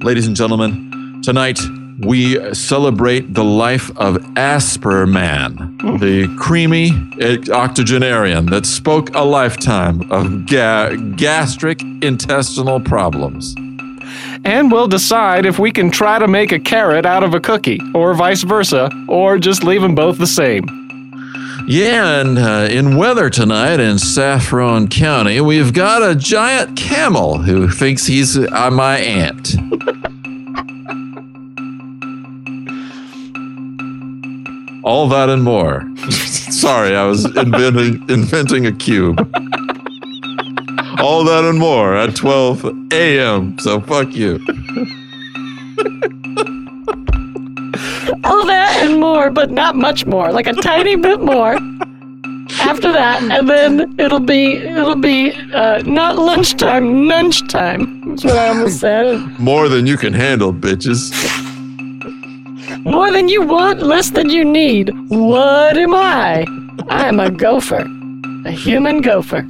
Ladies 0.05 0.25
and 0.25 0.37
gentlemen, 0.37 1.21
tonight 1.23 1.59
we 1.99 2.53
celebrate 2.53 3.33
the 3.33 3.43
life 3.43 3.95
of 3.97 4.17
Asper 4.37 5.07
Man, 5.07 5.77
the 5.99 6.33
creamy 6.37 6.91
octogenarian 7.49 8.47
that 8.47 8.65
spoke 8.65 9.15
a 9.15 9.21
lifetime 9.21 10.11
of 10.11 10.45
ga- 10.45 10.95
gastric 11.15 11.81
intestinal 12.01 12.79
problems. 12.79 13.55
And 14.43 14.71
we'll 14.71 14.87
decide 14.87 15.45
if 15.45 15.57
we 15.57 15.71
can 15.71 15.89
try 15.89 16.19
to 16.19 16.27
make 16.27 16.51
a 16.51 16.59
carrot 16.59 17.05
out 17.05 17.23
of 17.23 17.33
a 17.33 17.39
cookie, 17.39 17.79
or 17.93 18.13
vice 18.13 18.43
versa, 18.43 18.89
or 19.07 19.37
just 19.37 19.63
leave 19.63 19.81
them 19.81 19.95
both 19.95 20.17
the 20.17 20.27
same. 20.27 20.63
Yeah, 21.67 22.19
and 22.19 22.37
uh, 22.37 22.67
in 22.69 22.95
weather 22.95 23.29
tonight 23.31 23.79
in 23.79 23.97
Saffron 23.97 24.87
County, 24.87 25.41
we've 25.41 25.73
got 25.73 26.03
a 26.03 26.13
giant 26.13 26.77
camel 26.77 27.39
who 27.39 27.67
thinks 27.69 28.05
he's 28.05 28.37
uh, 28.37 28.69
my 28.69 28.97
aunt. 28.97 29.55
All 34.85 35.09
that 35.09 35.29
and 35.29 35.43
more. 35.43 35.83
Sorry, 36.11 36.95
I 36.95 37.05
was 37.05 37.25
inventing 37.35 38.07
inventing 38.07 38.67
a 38.67 38.71
cube. 38.71 39.17
All 41.01 41.23
that 41.23 41.43
and 41.43 41.57
more 41.57 41.95
at 41.95 42.15
12 42.15 42.93
a.m. 42.93 43.57
So 43.57 43.81
fuck 43.81 44.13
you. 44.13 44.33
All 48.23 48.45
that 48.45 48.79
and 48.83 48.99
more, 48.99 49.31
but 49.31 49.49
not 49.49 49.75
much 49.75 50.05
more. 50.05 50.31
Like 50.31 50.45
a 50.45 50.53
tiny 50.53 50.95
bit 50.95 51.19
more. 51.19 51.57
After 52.59 52.91
that, 52.91 53.23
and 53.23 53.49
then 53.49 53.95
it'll 53.99 54.19
be 54.19 54.53
it'll 54.57 54.95
be 54.95 55.31
uh, 55.51 55.81
not 55.85 56.17
lunchtime, 56.17 57.07
lunchtime. 57.07 58.01
That's 58.07 58.23
what 58.23 58.37
I 58.37 58.49
almost 58.49 58.79
said. 58.79 59.39
More 59.39 59.67
than 59.67 59.87
you 59.87 59.97
can 59.97 60.13
handle, 60.13 60.53
bitches. 60.53 61.11
More 62.85 63.11
than 63.11 63.27
you 63.29 63.41
want, 63.41 63.81
less 63.81 64.11
than 64.11 64.29
you 64.29 64.45
need. 64.45 64.91
What 65.09 65.75
am 65.75 65.95
I? 65.95 66.45
I'm 66.87 67.19
a 67.19 67.31
gopher, 67.31 67.83
a 68.45 68.51
human 68.51 69.01
gopher. 69.01 69.47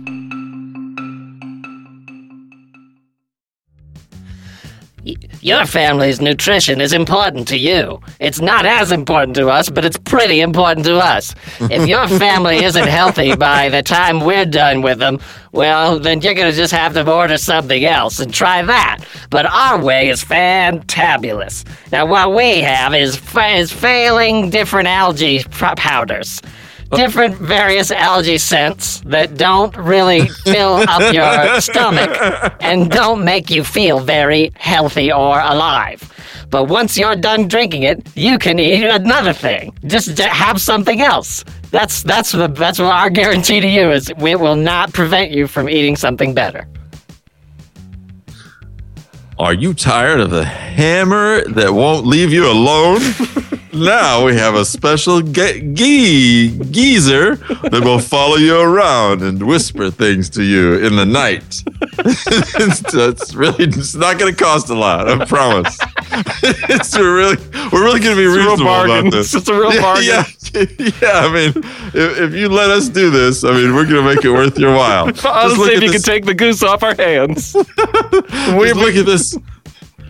Your 5.41 5.65
family's 5.65 6.20
nutrition 6.20 6.82
is 6.82 6.91
important 6.94 7.48
to 7.50 7.58
you. 7.58 8.02
It's 8.20 8.41
not 8.41 8.65
as 8.65 8.91
important 8.91 9.36
to 9.36 9.50
us, 9.50 9.70
but 9.70 9.86
it's 9.86 9.98
pretty 9.98 10.41
important 10.41 10.86
to 10.88 10.98
us. 10.98 11.36
If 11.60 11.88
your 11.88 12.08
family 12.20 12.63
isn't 12.63 12.88
healthy 12.88 13.36
by 13.36 13.70
the 13.70 13.84
time 13.84 14.20
we're 14.22 14.46
done 14.46 14.82
with 14.82 14.98
them, 15.00 15.20
well, 15.52 16.00
then 16.00 16.22
you're 16.22 16.34
going 16.34 16.52
to 16.52 16.58
just 16.58 16.74
have 16.74 16.94
to 16.96 17.10
order 17.12 17.38
something 17.38 17.86
else 17.86 18.20
and 18.20 18.34
try 18.34 18.62
that. 18.63 19.00
But 19.30 19.46
our 19.46 19.82
way 19.82 20.10
is 20.10 20.24
fantabulous. 20.24 21.63
Now, 21.91 22.06
what 22.06 22.34
we 22.36 22.60
have 22.62 22.94
is, 22.94 23.15
fa- 23.15 23.56
is 23.56 23.72
failing 23.72 24.50
different 24.50 24.88
algae 24.88 25.44
powders. 25.44 26.41
Different 26.91 27.36
various 27.36 27.91
algae 27.91 28.38
scents 28.38 29.02
that 29.02 29.38
don't 29.38 29.76
really 29.76 30.28
fill 30.28 30.84
up 30.88 31.13
your 31.13 31.60
stomach 31.62 32.56
and 32.62 32.91
don't 32.91 33.24
make 33.26 33.50
you 33.50 33.63
feel 33.63 34.00
very 34.00 34.52
healthy 34.56 35.12
or 35.12 35.39
alive. 35.39 36.12
But 36.50 36.65
once 36.65 36.98
you're 36.98 37.15
done 37.15 37.48
drinking 37.48 37.84
it, 37.84 38.08
you 38.15 38.38
can 38.38 38.60
eat 38.60 38.86
another 38.86 39.34
thing. 39.34 39.76
Just 39.86 40.17
have 40.19 40.62
something 40.62 41.02
else. 41.02 41.43
That's 41.71 42.04
that's 42.04 42.32
the 42.32 42.48
that's 42.48 42.80
what 42.80 42.93
our 42.93 43.10
guarantee 43.10 43.60
to 43.60 43.67
you 43.67 43.91
is. 43.91 44.10
It 44.10 44.17
will 44.19 44.56
not 44.56 44.93
prevent 44.93 45.32
you 45.32 45.48
from 45.48 45.67
eating 45.67 45.95
something 45.95 46.34
better. 46.34 46.67
Are 49.38 49.54
you 49.54 49.74
tired 49.74 50.21
of 50.21 50.30
the 50.30 50.45
hammer 50.45 51.43
that 51.50 51.74
won't 51.74 52.06
leave 52.06 52.32
you 52.32 52.50
alone? 52.50 53.02
now 53.75 54.25
we 54.25 54.35
have 54.35 54.55
a 54.55 54.65
special 54.65 55.21
ge- 55.21 55.61
gee- 55.73 56.57
geezer 56.71 57.35
that 57.35 57.81
will 57.83 57.99
follow 57.99 58.38
you 58.38 58.59
around 58.59 59.21
and 59.21 59.41
whisper 59.45 59.89
things 59.91 60.29
to 60.31 60.43
you 60.43 60.75
in 60.85 60.95
the 60.95 61.05
night. 61.05 61.61
it's, 61.99 62.93
it's 62.93 63.35
really 63.35 63.65
it's 63.65 63.95
not 63.95 64.17
going 64.17 64.33
to 64.33 64.43
cost 64.43 64.69
a 64.69 64.73
lot, 64.73 65.07
I 65.09 65.25
promise. 65.25 65.77
it's 66.43 66.97
really 66.97 67.38
we're 67.71 67.83
really 67.83 67.99
going 67.99 68.15
to 68.15 68.21
be 68.21 68.25
a 68.25 68.29
real 68.29 68.51
reasonable 68.51 68.65
bargain. 68.65 68.99
about 69.07 69.11
this. 69.11 69.33
It's 69.35 69.47
a 69.49 69.53
real 69.53 69.73
yeah, 69.75 69.81
bargain. 69.81 70.05
Yeah, 70.05 70.89
yeah, 71.01 71.19
I 71.19 71.33
mean, 71.33 71.53
if, 71.93 72.19
if 72.19 72.33
you 72.33 72.49
let 72.49 72.69
us 72.69 72.88
do 72.89 73.09
this, 73.09 73.43
I 73.43 73.51
mean, 73.51 73.75
we're 73.75 73.85
going 73.85 74.03
to 74.05 74.15
make 74.15 74.23
it 74.23 74.31
worth 74.31 74.57
your 74.57 74.73
while. 74.75 75.07
Just 75.11 75.23
look 75.23 75.35
Honestly, 75.35 75.73
if 75.73 75.81
you 75.83 75.91
this- 75.91 76.01
could 76.01 76.05
take 76.11 76.25
the 76.25 76.33
goose 76.33 76.63
off 76.63 76.81
our 76.83 76.95
hands. 76.95 77.53
we 78.57 78.71
look 78.73 78.95
at 78.95 79.05
this. 79.05 79.38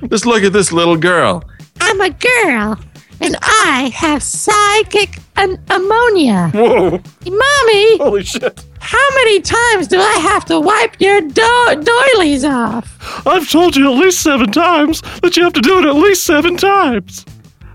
Just 0.10 0.26
look 0.26 0.44
at 0.44 0.54
this 0.54 0.72
little 0.72 0.98
girl. 0.98 1.44
I'm 1.82 2.00
a 2.02 2.10
girl, 2.10 2.80
and 3.26 3.36
I 3.42 3.92
have 3.94 4.22
psychic 4.24 5.20
an- 5.36 5.60
ammonia. 5.70 6.50
Whoa. 6.54 7.02
Mommy, 7.26 7.98
Holy 7.98 8.24
shit. 8.24 8.64
how 8.80 9.10
many 9.16 9.42
times 9.42 9.88
do 9.88 10.00
I 10.00 10.14
have 10.32 10.46
to 10.46 10.60
wipe 10.60 11.00
your 11.00 11.22
do- 11.22 11.84
doilies 11.84 12.46
off? 12.46 13.26
I've 13.28 13.50
told 13.50 13.76
you 13.76 13.92
at 13.92 13.98
least 14.00 14.22
seven 14.22 14.52
times 14.52 15.02
that 15.22 15.36
you 15.38 15.44
have 15.44 15.54
to 15.54 15.62
do 15.62 15.80
it 15.80 15.86
at 15.86 15.96
least 15.96 16.26
seven 16.26 16.58
times. 16.58 17.26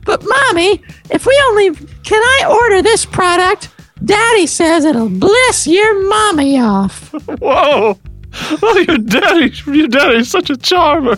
But 0.05 0.25
mommy, 0.27 0.83
if 1.11 1.27
we 1.27 1.43
only 1.49 1.71
can 2.05 2.23
I 2.23 2.47
order 2.49 2.83
this 2.83 3.05
product? 3.05 3.69
Daddy 4.05 4.47
says 4.47 4.87
it'll 4.87 5.11
bliss 5.11 5.67
your 5.67 6.09
mommy 6.09 6.59
off. 6.59 7.11
Whoa. 7.41 7.99
Oh, 8.33 8.85
your 8.87 8.99
daddy, 8.99 9.53
your 9.67 9.89
daddy's 9.89 10.31
such 10.31 10.51
a 10.51 10.57
charmer. 10.57 11.17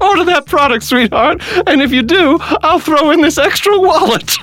Order 0.00 0.24
that 0.24 0.44
product, 0.46 0.84
sweetheart, 0.84 1.42
and 1.66 1.82
if 1.82 1.92
you 1.92 2.02
do, 2.02 2.38
I'll 2.40 2.78
throw 2.78 3.10
in 3.10 3.20
this 3.20 3.38
extra 3.38 3.78
wallet. 3.78 4.36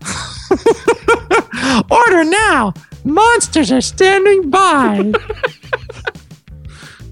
Order 1.90 2.24
now. 2.24 2.72
Monsters 3.04 3.70
are 3.72 3.80
standing 3.80 4.50
by. 4.50 5.12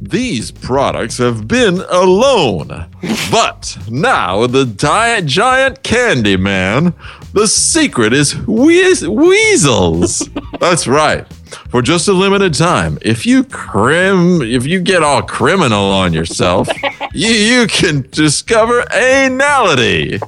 These 0.00 0.50
products 0.50 1.18
have 1.18 1.46
been 1.46 1.80
alone. 1.88 2.86
But 3.30 3.78
now 3.88 4.46
the 4.46 4.64
di- 4.66 5.20
giant 5.22 5.82
candy 5.82 6.36
man, 6.36 6.94
the 7.32 7.46
secret 7.46 8.12
is 8.12 8.34
wheez- 8.34 9.06
weasels. 9.06 10.28
That's 10.60 10.86
right. 10.86 11.26
For 11.70 11.82
just 11.82 12.08
a 12.08 12.12
limited 12.12 12.54
time, 12.54 12.98
if 13.02 13.26
you 13.26 13.44
crim, 13.44 14.42
if 14.42 14.66
you 14.66 14.80
get 14.80 15.02
all 15.02 15.22
criminal 15.22 15.84
on 15.84 16.12
yourself, 16.12 16.68
you, 17.12 17.30
you 17.30 17.66
can 17.66 18.06
discover 18.10 18.82
anality. 18.82 20.20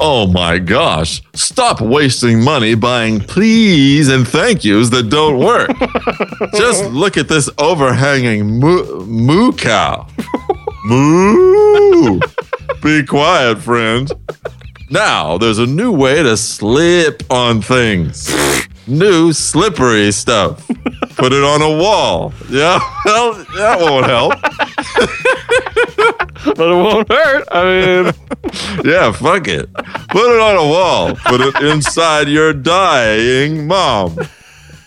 Oh 0.00 0.28
my 0.28 0.58
gosh. 0.58 1.22
Stop 1.34 1.80
wasting 1.80 2.42
money 2.42 2.74
buying 2.74 3.20
please 3.20 4.08
and 4.08 4.26
thank 4.26 4.64
yous 4.64 4.90
that 4.90 5.10
don't 5.10 5.38
work. 5.38 5.70
Just 6.56 6.84
look 6.92 7.16
at 7.16 7.28
this 7.28 7.50
overhanging 7.58 8.46
moo, 8.46 9.04
moo 9.06 9.52
cow. 9.52 10.06
Moo. 10.84 12.18
Be 12.82 13.04
quiet, 13.04 13.58
friend. 13.58 14.10
Now, 14.88 15.36
there's 15.36 15.58
a 15.58 15.66
new 15.66 15.92
way 15.92 16.22
to 16.22 16.34
slip 16.36 17.22
on 17.30 17.60
things. 17.60 18.30
New 18.88 19.32
slippery 19.32 20.10
stuff. 20.12 20.66
Put 21.16 21.32
it 21.32 21.44
on 21.44 21.60
a 21.62 21.70
wall. 21.76 22.32
Yeah, 22.48 22.80
well, 23.04 23.34
that 23.56 23.78
won't 23.80 24.06
help. 24.06 24.34
But 26.44 26.70
it 26.70 26.74
won't 26.74 27.08
hurt. 27.12 27.48
I 27.50 27.64
mean, 27.64 28.12
Yeah, 28.84 29.12
fuck 29.12 29.48
it. 29.48 29.72
Put 29.74 30.34
it 30.34 30.40
on 30.40 30.56
a 30.56 30.66
wall. 30.68 31.14
Put 31.26 31.40
it 31.40 31.54
inside 31.62 32.28
your 32.28 32.52
dying 32.52 33.66
mom. 33.66 34.18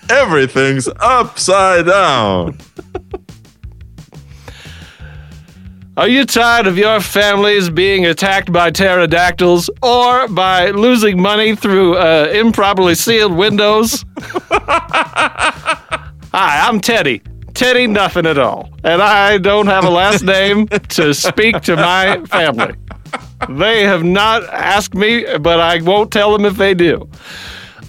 Everything's 0.10 0.88
upside 1.00 1.86
down. 1.86 2.58
Are 5.98 6.08
you 6.08 6.26
tired 6.26 6.68
of 6.68 6.78
your 6.78 7.02
families 7.02 7.70
being 7.70 8.06
attacked 8.06 8.52
by 8.52 8.72
pterodactyls 8.72 9.70
or 9.84 10.28
by 10.30 10.70
losing 10.70 11.22
money 11.22 11.56
through 11.56 11.98
uh, 11.98 12.32
improperly 12.34 12.96
sealed 12.96 13.34
windows? 13.34 14.06
Hi, 16.34 16.68
I'm 16.68 16.80
Teddy. 16.80 17.22
Teddy, 17.54 17.88
nothing 17.88 18.26
at 18.26 18.38
all. 18.38 18.70
And 18.84 19.02
I 19.02 19.38
don't 19.38 19.68
have 19.68 19.84
a 19.84 19.90
last 19.90 20.24
name 20.24 20.68
to 20.68 21.14
speak 21.14 21.60
to 21.62 21.76
my 21.76 22.24
family. 22.26 22.74
They 23.50 23.84
have 23.84 24.04
not 24.04 24.44
asked 24.46 24.96
me, 24.96 25.26
but 25.40 25.60
I 25.60 25.82
won't 25.82 26.12
tell 26.12 26.32
them 26.32 26.46
if 26.46 26.56
they 26.56 26.74
do. 26.74 27.10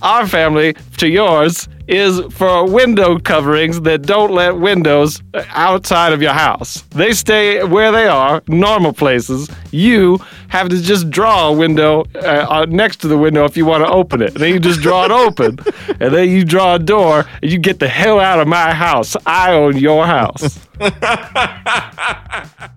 Our 0.02 0.26
family 0.26 0.74
to 0.96 1.08
yours 1.08 1.68
is 1.88 2.20
for 2.32 2.68
window 2.68 3.18
coverings 3.18 3.80
that 3.82 4.02
don't 4.02 4.32
let 4.32 4.56
windows 4.56 5.22
outside 5.48 6.12
of 6.12 6.22
your 6.22 6.32
house. 6.32 6.82
They 6.90 7.12
stay 7.12 7.62
where 7.64 7.92
they 7.92 8.06
are, 8.06 8.42
normal 8.46 8.92
places. 8.92 9.50
You 9.70 10.18
have 10.48 10.68
to 10.68 10.80
just 10.80 11.10
draw 11.10 11.48
a 11.48 11.52
window 11.52 12.04
uh, 12.14 12.46
uh, 12.48 12.66
next 12.68 12.96
to 12.98 13.08
the 13.08 13.18
window 13.18 13.44
if 13.44 13.56
you 13.56 13.64
want 13.64 13.84
to 13.84 13.90
open 13.90 14.22
it. 14.22 14.34
And 14.34 14.42
then 14.42 14.54
you 14.54 14.60
just 14.60 14.80
draw 14.80 15.04
it 15.04 15.10
open. 15.10 15.58
And 16.00 16.12
then 16.12 16.30
you 16.30 16.44
draw 16.44 16.74
a 16.74 16.78
door 16.78 17.26
and 17.42 17.50
you 17.52 17.58
get 17.58 17.78
the 17.78 17.88
hell 17.88 18.18
out 18.18 18.40
of 18.40 18.48
my 18.48 18.72
house. 18.72 19.14
I 19.24 19.52
own 19.52 19.76
your 19.76 20.04
house. 20.06 20.58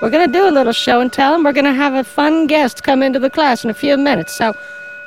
We're 0.00 0.10
going 0.10 0.26
to 0.26 0.32
do 0.32 0.46
a 0.48 0.52
little 0.52 0.74
show 0.74 1.00
and 1.00 1.10
tell, 1.10 1.34
and 1.34 1.42
we're 1.42 1.54
going 1.54 1.64
to 1.64 1.72
have 1.72 1.94
a 1.94 2.04
fun 2.04 2.46
guest 2.46 2.82
come 2.82 3.02
into 3.02 3.18
the 3.18 3.30
class 3.30 3.64
in 3.64 3.70
a 3.70 3.74
few 3.74 3.96
minutes. 3.96 4.36
So 4.36 4.54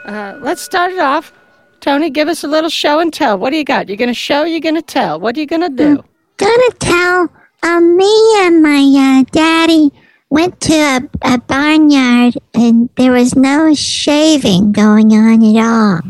uh, 0.05 0.37
let's 0.41 0.61
start 0.61 0.91
it 0.91 0.99
off. 0.99 1.33
Tony, 1.79 2.09
give 2.09 2.27
us 2.27 2.43
a 2.43 2.47
little 2.47 2.69
show 2.69 2.99
and 2.99 3.13
tell. 3.13 3.37
What 3.37 3.51
do 3.51 3.57
you 3.57 3.63
got? 3.63 3.87
You're 3.87 3.97
going 3.97 4.09
to 4.09 4.13
show, 4.13 4.43
you're 4.43 4.59
going 4.59 4.75
to 4.75 4.81
tell. 4.81 5.19
What 5.19 5.37
are 5.37 5.39
you 5.39 5.45
going 5.45 5.61
to 5.61 5.69
do? 5.69 6.03
gonna 6.39 6.71
tell 6.79 7.29
um, 7.63 7.97
me 7.97 8.45
and 8.45 8.63
my 8.63 9.19
uh, 9.19 9.23
daddy 9.31 9.91
went 10.29 10.59
to 10.61 10.73
a, 10.73 11.01
a 11.23 11.37
barnyard 11.37 12.37
and 12.53 12.89
there 12.95 13.11
was 13.11 13.35
no 13.35 13.73
shaving 13.73 14.71
going 14.71 15.11
on 15.11 15.43
at 15.43 15.63
all. 15.63 16.01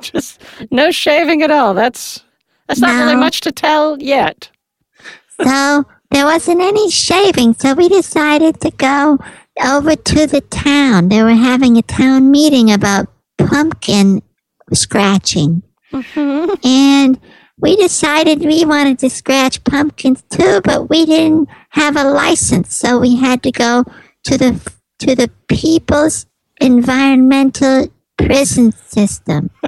Just 0.00 0.40
no 0.70 0.90
shaving 0.90 1.42
at 1.42 1.50
all. 1.50 1.74
That's 1.74 2.22
that's 2.68 2.80
not 2.80 3.04
really 3.04 3.16
much 3.16 3.40
to 3.42 3.52
tell 3.52 3.98
yet. 4.00 4.50
So 5.42 5.84
there 6.10 6.26
wasn't 6.26 6.60
any 6.60 6.90
shaving, 6.90 7.54
so 7.54 7.74
we 7.74 7.88
decided 7.88 8.60
to 8.60 8.70
go 8.72 9.18
over 9.64 9.96
to 9.96 10.26
the 10.26 10.42
town. 10.42 11.08
They 11.08 11.22
were 11.22 11.30
having 11.30 11.76
a 11.76 11.82
town 11.82 12.30
meeting 12.30 12.70
about 12.70 13.08
pumpkin 13.56 14.22
scratching. 14.74 15.62
Mm-hmm. 15.90 16.66
And 16.66 17.18
we 17.58 17.74
decided 17.76 18.40
we 18.40 18.66
wanted 18.66 18.98
to 18.98 19.08
scratch 19.08 19.64
pumpkins 19.64 20.22
too, 20.28 20.60
but 20.62 20.90
we 20.90 21.06
didn't 21.06 21.48
have 21.70 21.96
a 21.96 22.04
license, 22.04 22.76
so 22.76 22.98
we 22.98 23.16
had 23.16 23.42
to 23.44 23.50
go 23.50 23.84
to 24.24 24.36
the 24.36 24.72
to 24.98 25.14
the 25.14 25.30
People's 25.48 26.26
Environmental 26.60 27.88
Prison 28.18 28.72
System. 28.72 29.50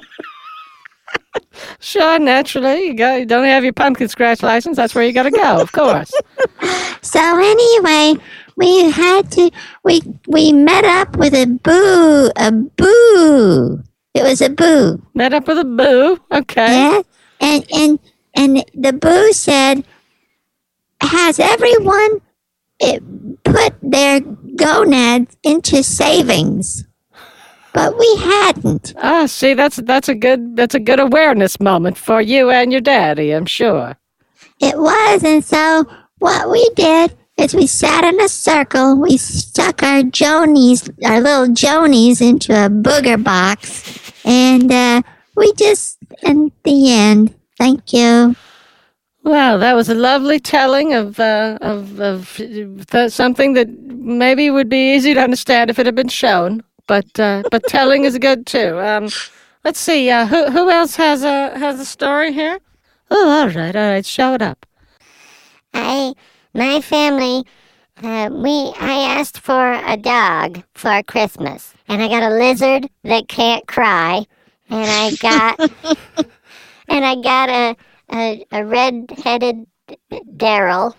Sure, 1.80 2.20
naturally. 2.20 2.86
You, 2.86 2.94
got, 2.94 3.18
you 3.18 3.26
don't 3.26 3.44
have 3.44 3.64
your 3.64 3.72
pumpkin 3.72 4.06
scratch 4.08 4.42
license. 4.44 4.76
That's 4.76 4.94
where 4.94 5.04
you 5.04 5.12
got 5.12 5.24
to 5.24 5.30
go, 5.30 5.60
of 5.60 5.72
course. 5.72 6.12
So 7.02 7.20
anyway, 7.20 8.22
we 8.58 8.90
had 8.90 9.30
to 9.32 9.50
we 9.84 10.02
we 10.26 10.52
met 10.52 10.84
up 10.84 11.16
with 11.16 11.32
a 11.32 11.46
boo 11.46 12.30
a 12.36 12.50
boo. 12.50 13.82
It 14.14 14.22
was 14.24 14.40
a 14.40 14.50
boo. 14.50 15.00
Met 15.14 15.32
up 15.32 15.46
with 15.46 15.58
a 15.58 15.64
boo. 15.64 16.18
Okay. 16.32 16.66
Yeah. 16.66 17.02
And 17.40 17.64
and 17.72 17.98
and 18.34 18.64
the 18.74 18.92
boo 18.92 19.32
said, 19.32 19.84
Has 21.00 21.38
everyone 21.38 22.20
eh, 22.80 22.98
put 23.44 23.74
their 23.80 24.20
gonads 24.56 25.36
into 25.44 25.84
savings? 25.84 26.84
But 27.72 27.96
we 27.96 28.16
hadn't. 28.16 28.92
Ah, 28.96 29.26
see, 29.26 29.54
that's 29.54 29.76
that's 29.76 30.08
a 30.08 30.16
good 30.16 30.56
that's 30.56 30.74
a 30.74 30.80
good 30.80 30.98
awareness 30.98 31.60
moment 31.60 31.96
for 31.96 32.20
you 32.20 32.50
and 32.50 32.72
your 32.72 32.80
daddy. 32.80 33.30
I'm 33.30 33.46
sure. 33.46 33.96
It 34.60 34.76
was, 34.76 35.22
and 35.22 35.44
so 35.44 35.84
what 36.18 36.50
we 36.50 36.68
did 36.74 37.16
is 37.38 37.54
we 37.54 37.66
sat 37.66 38.04
in 38.04 38.20
a 38.20 38.28
circle. 38.28 39.00
We 39.00 39.16
stuck 39.16 39.82
our 39.82 40.02
jonies, 40.02 40.90
our 41.04 41.20
little 41.20 41.54
jonies, 41.54 42.20
into 42.20 42.52
a 42.52 42.68
booger 42.68 43.22
box, 43.22 44.12
and 44.24 44.70
uh, 44.70 45.02
we 45.36 45.52
just, 45.54 45.98
in 46.22 46.50
the 46.64 46.92
end, 46.92 47.34
thank 47.56 47.92
you. 47.92 48.34
Wow, 49.24 49.58
that 49.58 49.74
was 49.74 49.88
a 49.88 49.94
lovely 49.94 50.40
telling 50.40 50.94
of 50.94 51.20
uh, 51.20 51.58
of 51.60 52.00
of 52.00 52.36
th- 52.36 53.12
something 53.12 53.52
that 53.54 53.68
maybe 53.68 54.50
would 54.50 54.68
be 54.68 54.94
easy 54.94 55.14
to 55.14 55.20
understand 55.20 55.70
if 55.70 55.78
it 55.78 55.86
had 55.86 55.94
been 55.94 56.08
shown. 56.08 56.62
But 56.86 57.20
uh, 57.20 57.42
but 57.50 57.62
telling 57.64 58.04
is 58.04 58.16
good 58.18 58.46
too. 58.46 58.80
Um, 58.80 59.10
let's 59.64 59.78
see. 59.78 60.08
Uh, 60.10 60.26
who 60.26 60.50
who 60.50 60.70
else 60.70 60.96
has 60.96 61.22
a 61.24 61.58
has 61.58 61.78
a 61.78 61.84
story 61.84 62.32
here? 62.32 62.58
Oh, 63.10 63.40
all 63.40 63.48
right, 63.48 63.76
all 63.76 63.90
right. 63.90 64.06
Show 64.06 64.34
it 64.34 64.42
up. 64.42 64.64
I, 65.74 66.14
my 66.54 66.80
family, 66.80 67.44
uh, 68.02 68.30
we, 68.32 68.72
I 68.78 69.16
asked 69.18 69.38
for 69.38 69.72
a 69.72 69.96
dog 69.96 70.62
for 70.74 71.02
Christmas, 71.02 71.74
and 71.88 72.02
I 72.02 72.08
got 72.08 72.22
a 72.22 72.34
lizard 72.34 72.88
that 73.04 73.28
can't 73.28 73.66
cry, 73.66 74.24
and 74.70 74.86
I 74.88 75.16
got, 75.16 75.58
and 76.88 77.04
I 77.04 77.14
got 77.16 77.48
a 77.48 77.76
a, 78.10 78.46
a 78.52 78.64
red-headed 78.64 79.66
Daryl, 80.36 80.94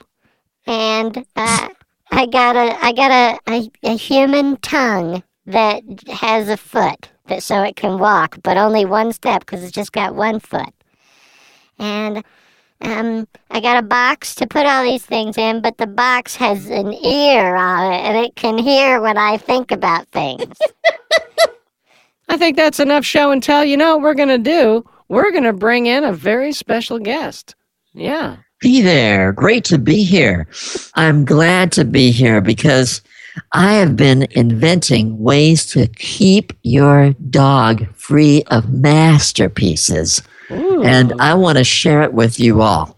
and 0.68 1.18
uh, 1.36 1.70
I 2.12 2.26
got 2.28 2.56
a 2.56 2.78
I 2.84 2.92
got 2.92 3.12
a, 3.12 3.40
a 3.52 3.72
a 3.84 3.96
human 3.96 4.58
tongue 4.58 5.24
that 5.46 5.84
has 6.10 6.50
a 6.50 6.58
foot, 6.58 7.10
that 7.28 7.44
so 7.44 7.64
it 7.64 7.76
can 7.76 7.98
walk, 7.98 8.38
but 8.44 8.58
only 8.58 8.86
one 8.86 9.14
step 9.14 9.42
because 9.42 9.64
it's 9.64 9.72
just 9.72 9.94
got 9.94 10.16
one 10.16 10.40
foot, 10.40 10.74
and. 11.78 12.24
Um, 12.82 13.28
I 13.52 13.60
got 13.60 13.84
a 13.84 13.86
box 13.86 14.36
to 14.36 14.48
put 14.48 14.66
all 14.66 14.84
these 14.84 15.06
things 15.06 15.38
in, 15.38 15.62
but 15.62 15.78
the 15.78 15.88
box 15.88 16.36
has 16.38 16.70
an 16.70 16.94
ear 16.94 17.56
on 17.56 17.92
it 17.92 17.98
and 17.98 18.18
it 18.18 18.36
can 18.36 18.58
hear 18.58 19.02
what 19.02 19.18
I 19.18 19.38
think 19.38 19.72
about 19.72 20.08
things. 20.08 20.58
I 22.30 22.38
think 22.38 22.56
that's 22.56 22.80
enough 22.80 23.04
show 23.04 23.32
and 23.32 23.44
tell. 23.44 23.66
You 23.66 23.76
know 23.76 23.96
what 23.96 24.04
we're 24.04 24.14
gonna 24.14 24.38
do? 24.38 24.86
We're 25.10 25.32
gonna 25.32 25.54
bring 25.54 25.88
in 25.88 26.04
a 26.04 26.14
very 26.14 26.54
special 26.54 27.00
guest. 27.00 27.56
Yeah. 27.94 28.38
Be 28.62 28.82
there. 28.82 29.34
Great 29.34 29.66
to 29.66 29.78
be 29.78 30.04
here. 30.04 30.48
I'm 30.96 31.26
glad 31.26 31.72
to 31.74 31.86
be 31.86 32.12
here 32.12 32.40
because 32.40 33.02
I 33.54 33.74
have 33.74 33.96
been 33.96 34.28
inventing 34.32 35.18
ways 35.18 35.66
to 35.68 35.88
keep 35.88 36.54
your 36.64 37.14
dog 37.30 37.88
free 37.96 38.44
of 38.48 38.72
masterpieces. 38.72 40.22
And 40.50 41.14
I 41.20 41.34
want 41.36 41.58
to 41.58 41.64
share 41.64 42.02
it 42.02 42.14
with 42.14 42.40
you 42.40 42.62
all. 42.62 42.98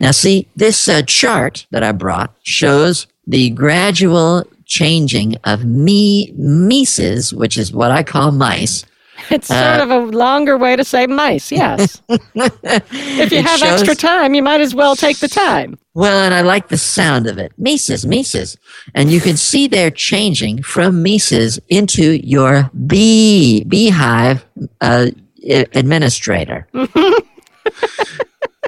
Now, 0.00 0.10
see, 0.10 0.48
this 0.56 0.88
uh, 0.88 1.02
chart 1.02 1.66
that 1.70 1.82
I 1.82 1.92
brought 1.92 2.34
shows 2.42 3.06
the 3.26 3.50
gradual 3.50 4.44
changing 4.66 5.36
of 5.44 5.64
me 5.64 6.32
mices, 6.38 7.32
which 7.32 7.56
is 7.58 7.72
what 7.72 7.90
I 7.90 8.02
call 8.02 8.32
mice. 8.32 8.84
It's 9.30 9.48
sort 9.48 9.80
of 9.80 9.90
a 9.90 9.98
longer 9.98 10.56
way 10.56 10.76
to 10.76 10.82
say 10.82 11.06
mice, 11.06 11.52
yes. 11.52 12.00
if 12.08 13.30
you 13.30 13.42
have 13.42 13.60
shows- 13.60 13.82
extra 13.82 13.94
time, 13.94 14.32
you 14.34 14.42
might 14.42 14.62
as 14.62 14.74
well 14.74 14.96
take 14.96 15.18
the 15.18 15.28
time. 15.28 15.78
Well, 15.92 16.24
and 16.24 16.32
I 16.32 16.40
like 16.40 16.68
the 16.68 16.78
sound 16.78 17.26
of 17.26 17.36
it. 17.38 17.52
Mises, 17.58 18.06
Mises. 18.06 18.56
And 18.94 19.10
you 19.10 19.20
can 19.20 19.36
see 19.36 19.68
they're 19.68 19.90
changing 19.90 20.62
from 20.62 21.02
Mises 21.02 21.60
into 21.68 22.14
your 22.26 22.70
bee, 22.86 23.64
beehive 23.64 24.46
uh, 24.80 25.10
administrator. 25.44 26.66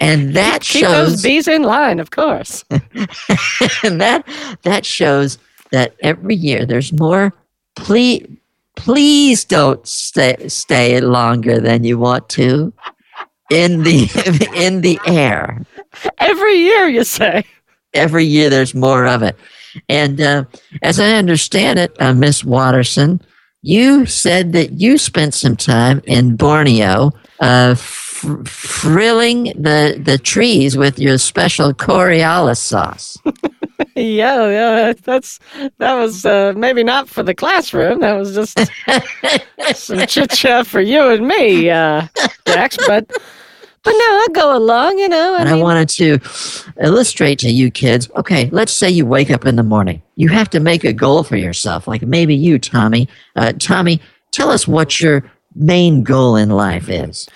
and 0.00 0.34
that 0.34 0.62
Keep 0.62 0.86
those 0.86 1.10
shows 1.12 1.22
bees 1.22 1.48
in 1.48 1.62
line, 1.62 2.00
of 2.00 2.10
course. 2.10 2.64
and 3.82 4.00
that 4.00 4.24
that 4.62 4.84
shows 4.84 5.38
that 5.70 5.94
every 6.02 6.34
year 6.34 6.66
there's 6.66 6.92
more 6.92 7.32
please 7.74 8.26
please 8.76 9.44
don't 9.44 9.86
stay 9.86 10.36
stay 10.48 11.00
longer 11.00 11.60
than 11.60 11.84
you 11.84 11.98
want 11.98 12.28
to 12.28 12.72
in 13.50 13.82
the 13.82 14.08
in 14.54 14.80
the 14.80 14.98
air 15.06 15.64
Every 16.18 16.54
year, 16.54 16.88
you 16.88 17.04
say. 17.04 17.44
every 17.94 18.24
year 18.24 18.48
there's 18.50 18.74
more 18.74 19.06
of 19.06 19.22
it. 19.22 19.36
And 19.88 20.20
uh, 20.20 20.44
as 20.82 20.98
I 21.00 21.12
understand 21.12 21.78
it, 21.78 21.94
uh, 22.00 22.14
Miss 22.14 22.44
Watterson, 22.44 23.20
you 23.62 24.06
said 24.06 24.52
that 24.52 24.72
you 24.72 24.98
spent 24.98 25.34
some 25.34 25.56
time 25.56 26.02
in 26.04 26.36
Borneo 26.36 27.12
uh, 27.40 27.74
fr- 27.74 28.42
frilling 28.44 29.44
the, 29.56 30.00
the 30.02 30.18
trees 30.18 30.76
with 30.76 30.98
your 30.98 31.18
special 31.18 31.72
Coriolis 31.72 32.58
sauce. 32.58 33.18
Yeah, 33.94 34.48
yeah, 34.48 34.92
that's 35.04 35.38
that 35.78 35.94
was 35.94 36.24
uh, 36.24 36.54
maybe 36.56 36.82
not 36.82 37.08
for 37.08 37.22
the 37.22 37.34
classroom. 37.34 38.00
That 38.00 38.14
was 38.14 38.34
just 38.34 38.58
some 39.76 40.06
chit 40.06 40.30
chat 40.30 40.66
for 40.66 40.80
you 40.80 41.08
and 41.08 41.26
me, 41.26 41.68
uh. 41.68 42.06
But 42.86 43.10
but 43.82 43.92
no, 43.92 44.04
I'll 44.08 44.28
go 44.28 44.56
along. 44.56 44.98
You 44.98 45.08
know, 45.08 45.34
I 45.34 45.40
And 45.40 45.48
I 45.48 45.54
wanted 45.54 45.88
to 45.90 46.18
illustrate 46.80 47.38
to 47.40 47.50
you 47.50 47.70
kids 47.70 48.10
okay, 48.16 48.48
let's 48.50 48.72
say 48.72 48.90
you 48.90 49.06
wake 49.06 49.30
up 49.30 49.46
in 49.46 49.56
the 49.56 49.62
morning. 49.62 50.02
You 50.16 50.28
have 50.28 50.50
to 50.50 50.60
make 50.60 50.84
a 50.84 50.92
goal 50.92 51.24
for 51.24 51.36
yourself. 51.36 51.88
Like 51.88 52.02
maybe 52.02 52.34
you, 52.34 52.58
Tommy. 52.58 53.08
Uh, 53.36 53.52
Tommy, 53.58 54.00
tell 54.30 54.50
us 54.50 54.68
what 54.68 55.00
your 55.00 55.30
main 55.54 56.02
goal 56.02 56.36
in 56.36 56.50
life 56.50 56.88
is. 56.88 57.28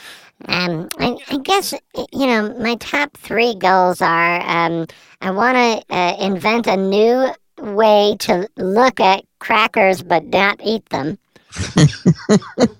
Um, 0.49 0.89
I, 0.99 1.17
I 1.29 1.39
guess, 1.39 1.73
you 2.13 2.27
know, 2.27 2.55
my 2.59 2.77
top 2.77 3.17
three 3.17 3.55
goals 3.55 4.03
are 4.03 4.41
um, 4.43 4.87
I 5.21 5.31
want 5.31 5.57
to 5.57 5.95
uh, 5.95 6.17
invent 6.21 6.67
a 6.67 6.77
new 6.77 7.33
way 7.59 8.17
to 8.21 8.49
look 8.57 9.01
at 9.01 9.25
crackers 9.39 10.03
but 10.03 10.25
not 10.25 10.61
eat 10.63 10.89
them. 10.91 11.19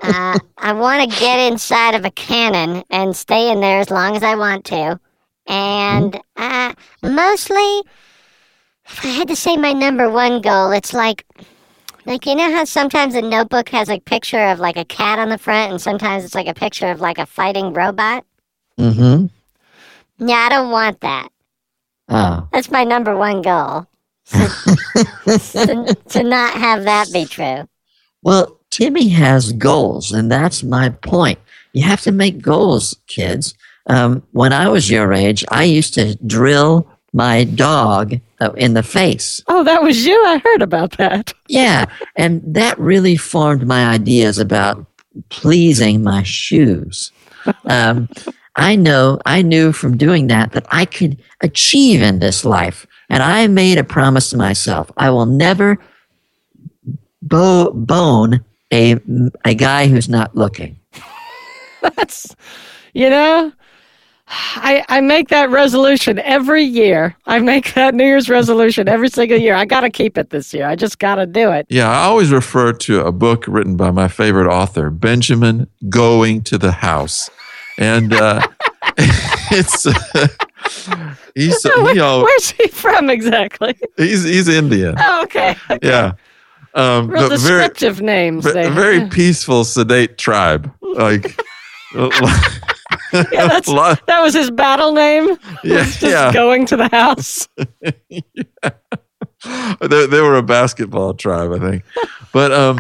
Uh, 0.03 0.39
I 0.59 0.73
want 0.73 1.11
to 1.11 1.19
get 1.19 1.39
inside 1.53 1.95
of 1.95 2.05
a 2.05 2.11
cannon 2.11 2.85
and 2.91 3.17
stay 3.17 3.51
in 3.51 3.61
there 3.61 3.81
as 3.81 3.91
long 3.91 4.17
as 4.17 4.23
I 4.23 4.35
want 4.35 4.65
to. 4.67 5.01
And 5.47 6.21
uh, 6.37 6.75
mostly, 7.03 7.83
if 8.87 9.05
I 9.05 9.09
had 9.09 9.29
to 9.29 9.37
say 9.37 9.57
my 9.57 9.73
number 9.73 10.11
one 10.11 10.41
goal, 10.41 10.73
it's 10.73 10.93
like, 10.93 11.25
like 12.05 12.27
you 12.27 12.35
know 12.35 12.51
how 12.53 12.65
sometimes 12.65 13.15
a 13.15 13.23
notebook 13.23 13.69
has 13.71 13.89
a 13.89 14.01
picture 14.01 14.45
of 14.49 14.59
like 14.59 14.77
a 14.77 14.85
cat 14.85 15.19
on 15.19 15.29
the 15.29 15.39
front, 15.39 15.73
and 15.73 15.81
sometimes 15.81 16.25
it's 16.25 16.35
like 16.35 16.49
a 16.49 16.55
picture 16.55 16.91
of 16.91 17.01
like 17.01 17.19
a 17.19 17.27
fighting 17.27 17.73
robot. 17.73 18.25
Mm-hmm. 18.79 19.27
Yeah, 20.27 20.37
I 20.37 20.49
don't 20.49 20.71
want 20.71 21.01
that. 21.01 21.29
Oh. 22.09 22.49
That's 22.53 22.71
my 22.71 22.85
number 22.85 23.17
one 23.17 23.43
goal. 23.43 23.87
to, 24.27 25.97
to 26.09 26.23
not 26.23 26.55
have 26.55 26.85
that 26.85 27.13
be 27.13 27.25
true. 27.25 27.69
Well, 28.23 28.56
Timmy 28.71 29.09
has 29.09 29.53
goals, 29.53 30.13
and 30.13 30.31
that's 30.31 30.63
my 30.63 30.91
point. 30.91 31.39
You 31.73 31.83
have 31.85 32.03
to 32.03 32.13
make 32.13 32.43
goals, 32.43 32.97
kids. 33.07 33.55
Um, 33.89 34.23
when 34.33 34.53
I 34.53 34.69
was 34.69 34.91
your 34.91 35.13
age, 35.13 35.45
I 35.49 35.65
used 35.65 35.95
to 35.95 36.17
drill 36.27 36.89
my 37.13 37.45
dog 37.45 38.15
uh, 38.41 38.53
in 38.53 38.75
the 38.75 38.83
face. 38.83 39.41
Oh, 39.47 39.65
that 39.65 39.83
was 39.83 40.05
you. 40.05 40.23
I 40.27 40.39
heard 40.39 40.63
about 40.63 40.97
that. 40.99 41.33
Yeah, 41.49 41.87
and 42.17 42.43
that 42.45 42.77
really 42.79 43.17
formed 43.17 43.67
my 43.69 43.87
ideas 43.87 44.39
about 44.39 44.85
pleasing 45.29 46.03
my 46.03 46.25
shoes. 46.25 47.13
Um, 47.67 48.09
I 48.57 48.75
know, 48.75 49.21
I 49.25 49.43
knew 49.43 49.73
from 49.73 49.97
doing 49.97 50.27
that 50.27 50.53
that 50.53 50.67
I 50.71 50.87
could 50.87 51.23
achieve 51.41 52.03
in 52.03 52.19
this 52.19 52.45
life. 52.45 52.85
And 53.09 53.23
I 53.23 53.47
made 53.47 53.79
a 53.79 53.85
promise 53.85 54.31
to 54.31 54.37
myself 54.37 54.91
I 54.97 55.11
will 55.11 55.27
never 55.27 55.79
bo- 57.23 57.71
bone 57.73 58.45
a, 58.73 58.97
a 59.45 59.55
guy 59.55 59.87
who's 59.89 60.09
not 60.09 60.35
looking. 60.37 60.79
That's, 61.97 62.35
you 62.95 63.09
know, 63.11 63.53
I, 64.29 64.85
I 64.89 65.01
make 65.01 65.29
that 65.29 65.51
resolution 65.51 66.19
every 66.19 66.65
year. 66.65 67.17
I 67.27 67.39
make 67.39 67.75
that 67.75 67.95
New 67.95 68.05
Year's 68.05 68.29
resolution 68.29 68.89
every 68.89 69.09
single 69.09 69.39
year. 69.39 69.55
I 69.55 69.65
got 69.67 69.83
to 69.83 69.91
keep 69.91 70.19
it 70.19 70.31
this 70.31 70.53
year. 70.53 70.67
I 70.67 70.75
just 70.75 70.99
got 70.99 71.15
to 71.17 71.27
do 71.27 71.53
it. 71.53 71.67
Yeah, 71.69 71.89
I 71.89 72.05
always 72.05 72.33
refer 72.33 72.73
to 72.73 73.05
a 73.07 73.13
book 73.13 73.45
written 73.47 73.77
by 73.77 73.93
my 73.93 74.09
favorite 74.09 74.49
author, 74.51 74.91
Benjamin 74.91 75.69
Going 75.89 76.43
to 76.45 76.59
the 76.59 76.73
House. 76.73 77.31
And 77.79 78.13
uh, 78.15 78.45
it's. 78.99 79.87
Uh, 79.87 80.29
he's, 81.37 81.63
Where- 81.65 81.95
he 81.95 82.01
al- 82.01 82.23
where's 82.23 82.51
he 82.51 82.67
from 82.69 83.11
exactly? 83.11 83.77
he's, 83.97 84.25
he's 84.25 84.49
Indian. 84.49 84.97
Oh, 84.99 85.23
okay. 85.25 85.55
Yeah. 85.83 86.13
Um, 86.77 87.09
Real 87.09 87.29
but 87.31 87.41
very, 87.41 87.69
names. 88.01 88.45
there. 88.45 88.71
very 88.71 88.99
Yeah. 88.99 89.09
peaceful, 89.11 89.65
sedate 89.65 90.19
tribe. 90.19 90.71
Like, 90.83 91.41
Yeah, 91.95 93.47
that's, 93.49 93.69
that 94.07 94.21
was 94.21 94.35
his 94.35 94.51
battle 94.51 94.93
name. 94.93 95.37
yeah, 95.65 95.85
Just 95.85 96.03
yeah. 96.03 96.33
going 96.33 96.67
to 96.67 96.77
the 96.77 96.89
house. 96.89 97.49
they, 99.81 100.07
they 100.07 100.21
were 100.21 100.37
a 100.37 100.43
basketball 100.43 101.15
tribe, 101.15 101.53
I 101.53 101.59
think. 101.59 101.83
But 102.33 102.53
um, 102.53 102.79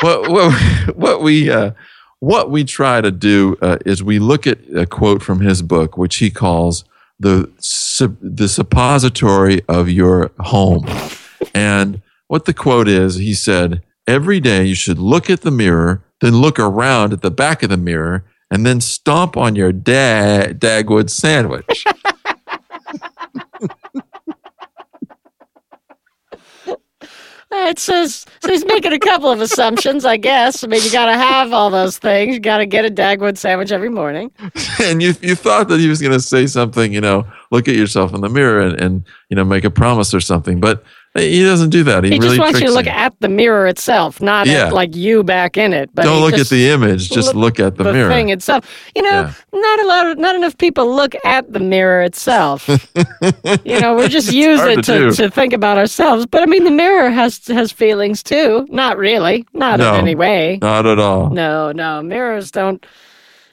what 0.00 0.30
what 0.30 0.96
what 0.96 1.22
we 1.22 1.50
uh, 1.50 1.72
what 2.20 2.50
we 2.50 2.64
try 2.64 3.00
to 3.00 3.10
do 3.10 3.56
uh, 3.62 3.78
is 3.86 4.02
we 4.02 4.18
look 4.18 4.46
at 4.46 4.58
a 4.76 4.86
quote 4.86 5.22
from 5.22 5.40
his 5.40 5.62
book, 5.62 5.96
which 5.96 6.16
he 6.16 6.30
calls 6.30 6.84
the 7.18 7.50
the 8.20 8.48
suppository 8.48 9.62
of 9.68 9.88
your 9.88 10.30
home, 10.40 10.86
and 11.54 12.00
what 12.32 12.46
the 12.46 12.54
quote 12.54 12.88
is, 12.88 13.16
he 13.16 13.34
said, 13.34 13.82
every 14.06 14.40
day 14.40 14.64
you 14.64 14.74
should 14.74 14.98
look 14.98 15.28
at 15.28 15.42
the 15.42 15.50
mirror, 15.50 16.02
then 16.22 16.36
look 16.36 16.58
around 16.58 17.12
at 17.12 17.20
the 17.20 17.30
back 17.30 17.62
of 17.62 17.68
the 17.68 17.76
mirror, 17.76 18.24
and 18.50 18.64
then 18.64 18.80
stomp 18.80 19.36
on 19.36 19.54
your 19.54 19.70
da- 19.70 20.54
Dagwood 20.54 21.10
sandwich. 21.10 21.84
It 27.54 27.78
says 27.78 28.24
so 28.42 28.48
he's 28.48 28.64
making 28.64 28.94
a 28.94 28.98
couple 28.98 29.30
of 29.30 29.40
assumptions, 29.40 30.06
I 30.06 30.16
guess. 30.16 30.64
I 30.64 30.68
mean, 30.68 30.82
you 30.82 30.90
got 30.90 31.06
to 31.06 31.12
have 31.12 31.52
all 31.52 31.68
those 31.68 31.98
things. 31.98 32.34
You 32.34 32.40
got 32.40 32.58
to 32.58 32.66
get 32.66 32.86
a 32.86 32.90
Dagwood 32.90 33.36
sandwich 33.36 33.70
every 33.70 33.90
morning. 33.90 34.32
and 34.80 35.02
you 35.02 35.14
you 35.20 35.34
thought 35.34 35.68
that 35.68 35.78
he 35.78 35.88
was 35.88 36.00
going 36.00 36.14
to 36.14 36.20
say 36.20 36.46
something, 36.46 36.94
you 36.94 37.00
know, 37.00 37.26
look 37.50 37.68
at 37.68 37.76
yourself 37.76 38.14
in 38.14 38.22
the 38.22 38.30
mirror 38.30 38.60
and, 38.60 38.80
and 38.80 39.06
you 39.28 39.36
know 39.36 39.44
make 39.44 39.64
a 39.64 39.70
promise 39.70 40.14
or 40.14 40.20
something, 40.20 40.60
but 40.60 40.82
he 41.14 41.42
doesn't 41.44 41.68
do 41.70 41.84
that. 41.84 42.04
He, 42.04 42.10
He 42.10 42.18
really 42.18 42.36
just 42.36 42.40
wants 42.40 42.60
you 42.60 42.68
to 42.68 42.72
look 42.72 42.86
at 42.86 43.12
the 43.20 43.28
mirror 43.28 43.66
itself, 43.66 44.20
not 44.22 44.46
Yeah. 44.46 44.68
at 44.68 44.72
like 44.72 44.96
you 44.96 45.22
back 45.22 45.58
in 45.58 45.72
it. 45.74 45.90
But 45.94 46.04
Don't 46.04 46.22
look 46.22 46.34
at 46.38 46.48
the 46.48 46.70
image, 46.70 47.10
just 47.10 47.34
look 47.34 47.60
at 47.60 47.76
the, 47.76 47.84
the 47.84 47.92
mirror. 47.92 48.08
thing 48.08 48.30
itself. 48.30 48.64
You 48.96 49.02
know, 49.02 49.10
Yeah. 49.10 49.32
not 49.52 49.80
a 49.80 49.86
lot, 49.86 50.06
of, 50.06 50.18
not 50.18 50.34
enough 50.36 50.56
people 50.56 50.94
look 50.94 51.14
at 51.24 51.52
the 51.52 51.60
mirror 51.60 52.02
itself. 52.02 52.66
you 53.64 53.78
know, 53.80 53.94
we 53.96 54.08
just 54.08 54.32
use 54.32 54.60
it 54.62 54.82
to 54.84 55.10
to, 55.10 55.12
to 55.12 55.30
think 55.30 55.52
about 55.52 55.76
ourselves. 55.76 56.24
But 56.26 56.42
I 56.42 56.46
mean, 56.46 56.64
the 56.64 56.70
mirror 56.70 57.10
has 57.10 57.46
has 57.48 57.72
feelings 57.72 58.22
too. 58.22 58.66
Not 58.70 58.96
really, 58.96 59.44
not 59.52 59.80
No. 59.80 59.94
in 59.94 60.00
any 60.00 60.14
way. 60.14 60.58
Not 60.62 60.86
at 60.86 60.98
all. 60.98 61.28
No, 61.30 61.72
no, 61.72 62.02
mirrors 62.02 62.50
don't 62.50 62.84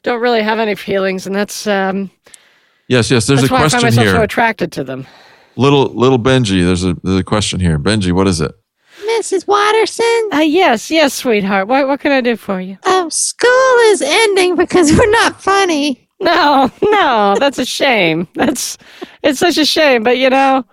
don't 0.03 0.21
really 0.21 0.41
have 0.41 0.59
any 0.59 0.75
feelings, 0.75 1.27
and 1.27 1.35
that's 1.35 1.67
um, 1.67 2.09
Yes, 2.87 3.11
yes. 3.11 3.27
There's 3.27 3.41
that's 3.41 3.51
a 3.51 3.53
why 3.53 3.59
I 3.59 3.61
find 3.63 3.71
question 3.71 3.87
myself 3.87 4.07
so 4.07 4.13
here. 4.13 4.23
attracted 4.23 4.71
to 4.71 4.83
them. 4.85 5.05
Little 5.59 5.85
little 5.93 6.17
Benji. 6.17 6.65
There's 6.65 6.83
a 6.83 6.95
there's 7.03 7.19
a 7.19 7.23
question 7.23 7.59
here. 7.59 7.77
Benji, 7.77 8.11
what 8.11 8.27
is 8.27 8.41
it? 8.41 8.55
Mrs. 9.05 9.47
Watterson? 9.47 10.29
Uh, 10.33 10.39
yes, 10.39 10.89
yes, 10.89 11.13
sweetheart. 11.13 11.67
What 11.67 11.87
what 11.87 11.99
can 11.99 12.11
I 12.11 12.21
do 12.21 12.35
for 12.35 12.59
you? 12.61 12.77
Oh, 12.85 13.09
school 13.09 13.77
is 13.91 14.01
ending 14.01 14.55
because 14.55 14.91
we're 14.91 15.11
not 15.11 15.41
funny. 15.41 16.07
No, 16.21 16.69
no, 16.81 17.35
that's 17.39 17.59
a 17.59 17.65
shame. 17.65 18.27
That's 18.35 18.77
it's 19.23 19.39
such 19.39 19.57
a 19.57 19.65
shame. 19.65 20.03
But 20.03 20.17
you 20.17 20.29
know, 20.29 20.65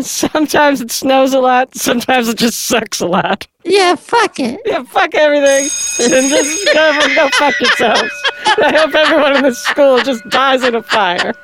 sometimes 0.00 0.80
it 0.80 0.90
snows 0.90 1.32
a 1.32 1.40
lot. 1.40 1.74
Sometimes 1.74 2.28
it 2.28 2.38
just 2.38 2.62
sucks 2.64 3.00
a 3.00 3.06
lot. 3.06 3.46
Yeah, 3.64 3.96
fuck 3.96 4.38
it. 4.38 4.60
Yeah, 4.64 4.82
fuck 4.84 5.14
everything, 5.14 5.68
and 6.12 6.28
just 6.30 6.66
go, 6.72 7.00
go 7.16 7.28
fuck 7.30 7.58
yourselves. 7.60 8.12
I 8.46 8.76
hope 8.76 8.94
everyone 8.94 9.36
in 9.36 9.42
this 9.42 9.58
school 9.58 9.98
just 9.98 10.22
dies 10.28 10.62
in 10.62 10.74
a 10.74 10.82
fire. 10.82 11.34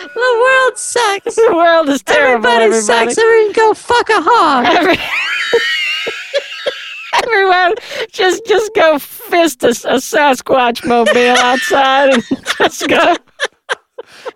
The 0.00 0.40
world 0.44 0.78
sucks. 0.78 1.36
The 1.36 1.52
world 1.54 1.88
is 1.88 2.02
terrible. 2.02 2.46
Everybody, 2.46 2.76
everybody. 2.76 3.14
sucks. 3.14 3.18
Everyone 3.18 3.52
go 3.52 3.74
fuck 3.74 4.08
a 4.10 4.20
hog. 4.20 4.66
Every- 4.66 4.98
Everyone, 7.24 7.74
just 8.12 8.46
just 8.46 8.72
go 8.74 8.98
fist 8.98 9.62
a, 9.64 9.68
a 9.68 9.98
Sasquatch 9.98 10.86
mobile 10.86 11.36
outside 11.38 12.14
and 12.14 12.22
just 12.58 12.86
go, 12.88 13.16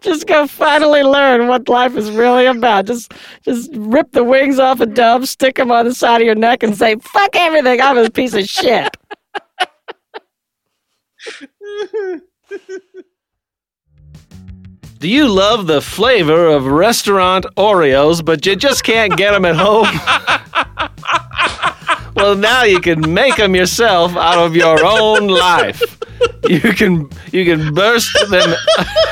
just 0.00 0.26
go 0.26 0.46
finally 0.48 1.02
learn 1.02 1.46
what 1.48 1.68
life 1.68 1.96
is 1.96 2.10
really 2.10 2.46
about. 2.46 2.86
Just 2.86 3.12
just 3.44 3.70
rip 3.74 4.10
the 4.12 4.24
wings 4.24 4.58
off 4.58 4.80
a 4.80 4.86
dove, 4.86 5.28
stick 5.28 5.54
them 5.56 5.70
on 5.70 5.84
the 5.86 5.94
side 5.94 6.20
of 6.20 6.26
your 6.26 6.34
neck, 6.34 6.62
and 6.64 6.76
say 6.76 6.96
"fuck 6.96 7.30
everything." 7.36 7.80
I'm 7.80 7.96
a 7.96 8.10
piece 8.10 8.34
of 8.34 8.44
shit. 8.44 8.94
Do 15.04 15.10
you 15.10 15.28
love 15.28 15.66
the 15.66 15.82
flavor 15.82 16.46
of 16.46 16.64
restaurant 16.64 17.44
Oreos, 17.58 18.24
but 18.24 18.46
you 18.46 18.56
just 18.56 18.84
can't 18.84 19.14
get 19.18 19.32
them 19.32 19.44
at 19.44 19.54
home? 19.54 19.84
well, 22.16 22.34
now 22.34 22.62
you 22.62 22.80
can 22.80 23.12
make 23.12 23.36
them 23.36 23.54
yourself 23.54 24.16
out 24.16 24.38
of 24.38 24.56
your 24.56 24.82
own 24.82 25.28
life. 25.28 25.82
You 26.48 26.58
can 26.58 27.10
you 27.32 27.44
can 27.44 27.74
burst 27.74 28.16
them, 28.30 28.54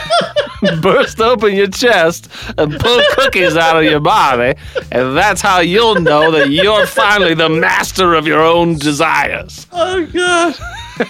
burst 0.80 1.20
open 1.20 1.54
your 1.54 1.68
chest 1.68 2.30
and 2.56 2.72
pull 2.80 3.02
cookies 3.10 3.54
out 3.54 3.76
of 3.76 3.84
your 3.84 4.00
body, 4.00 4.58
and 4.92 5.14
that's 5.14 5.42
how 5.42 5.60
you'll 5.60 6.00
know 6.00 6.30
that 6.30 6.48
you're 6.48 6.86
finally 6.86 7.34
the 7.34 7.50
master 7.50 8.14
of 8.14 8.26
your 8.26 8.40
own 8.40 8.78
desires. 8.78 9.66
Oh 9.70 10.06
God. 10.06 10.54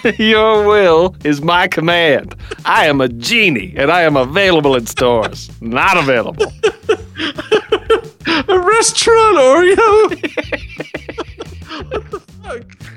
Your 0.17 0.65
will 0.65 1.15
is 1.23 1.41
my 1.41 1.67
command. 1.67 2.35
I 2.65 2.85
am 2.87 3.01
a 3.01 3.07
genie, 3.07 3.73
and 3.77 3.91
I 3.91 4.01
am 4.03 4.15
available 4.15 4.75
in 4.75 4.85
stores. 4.85 5.49
Not 5.61 5.97
available. 5.97 6.51
A 8.25 8.59
restaurant 8.59 9.37
Oreo. 9.37 10.09
what 11.89 12.11
the 12.11 12.19
fuck? 12.19 12.92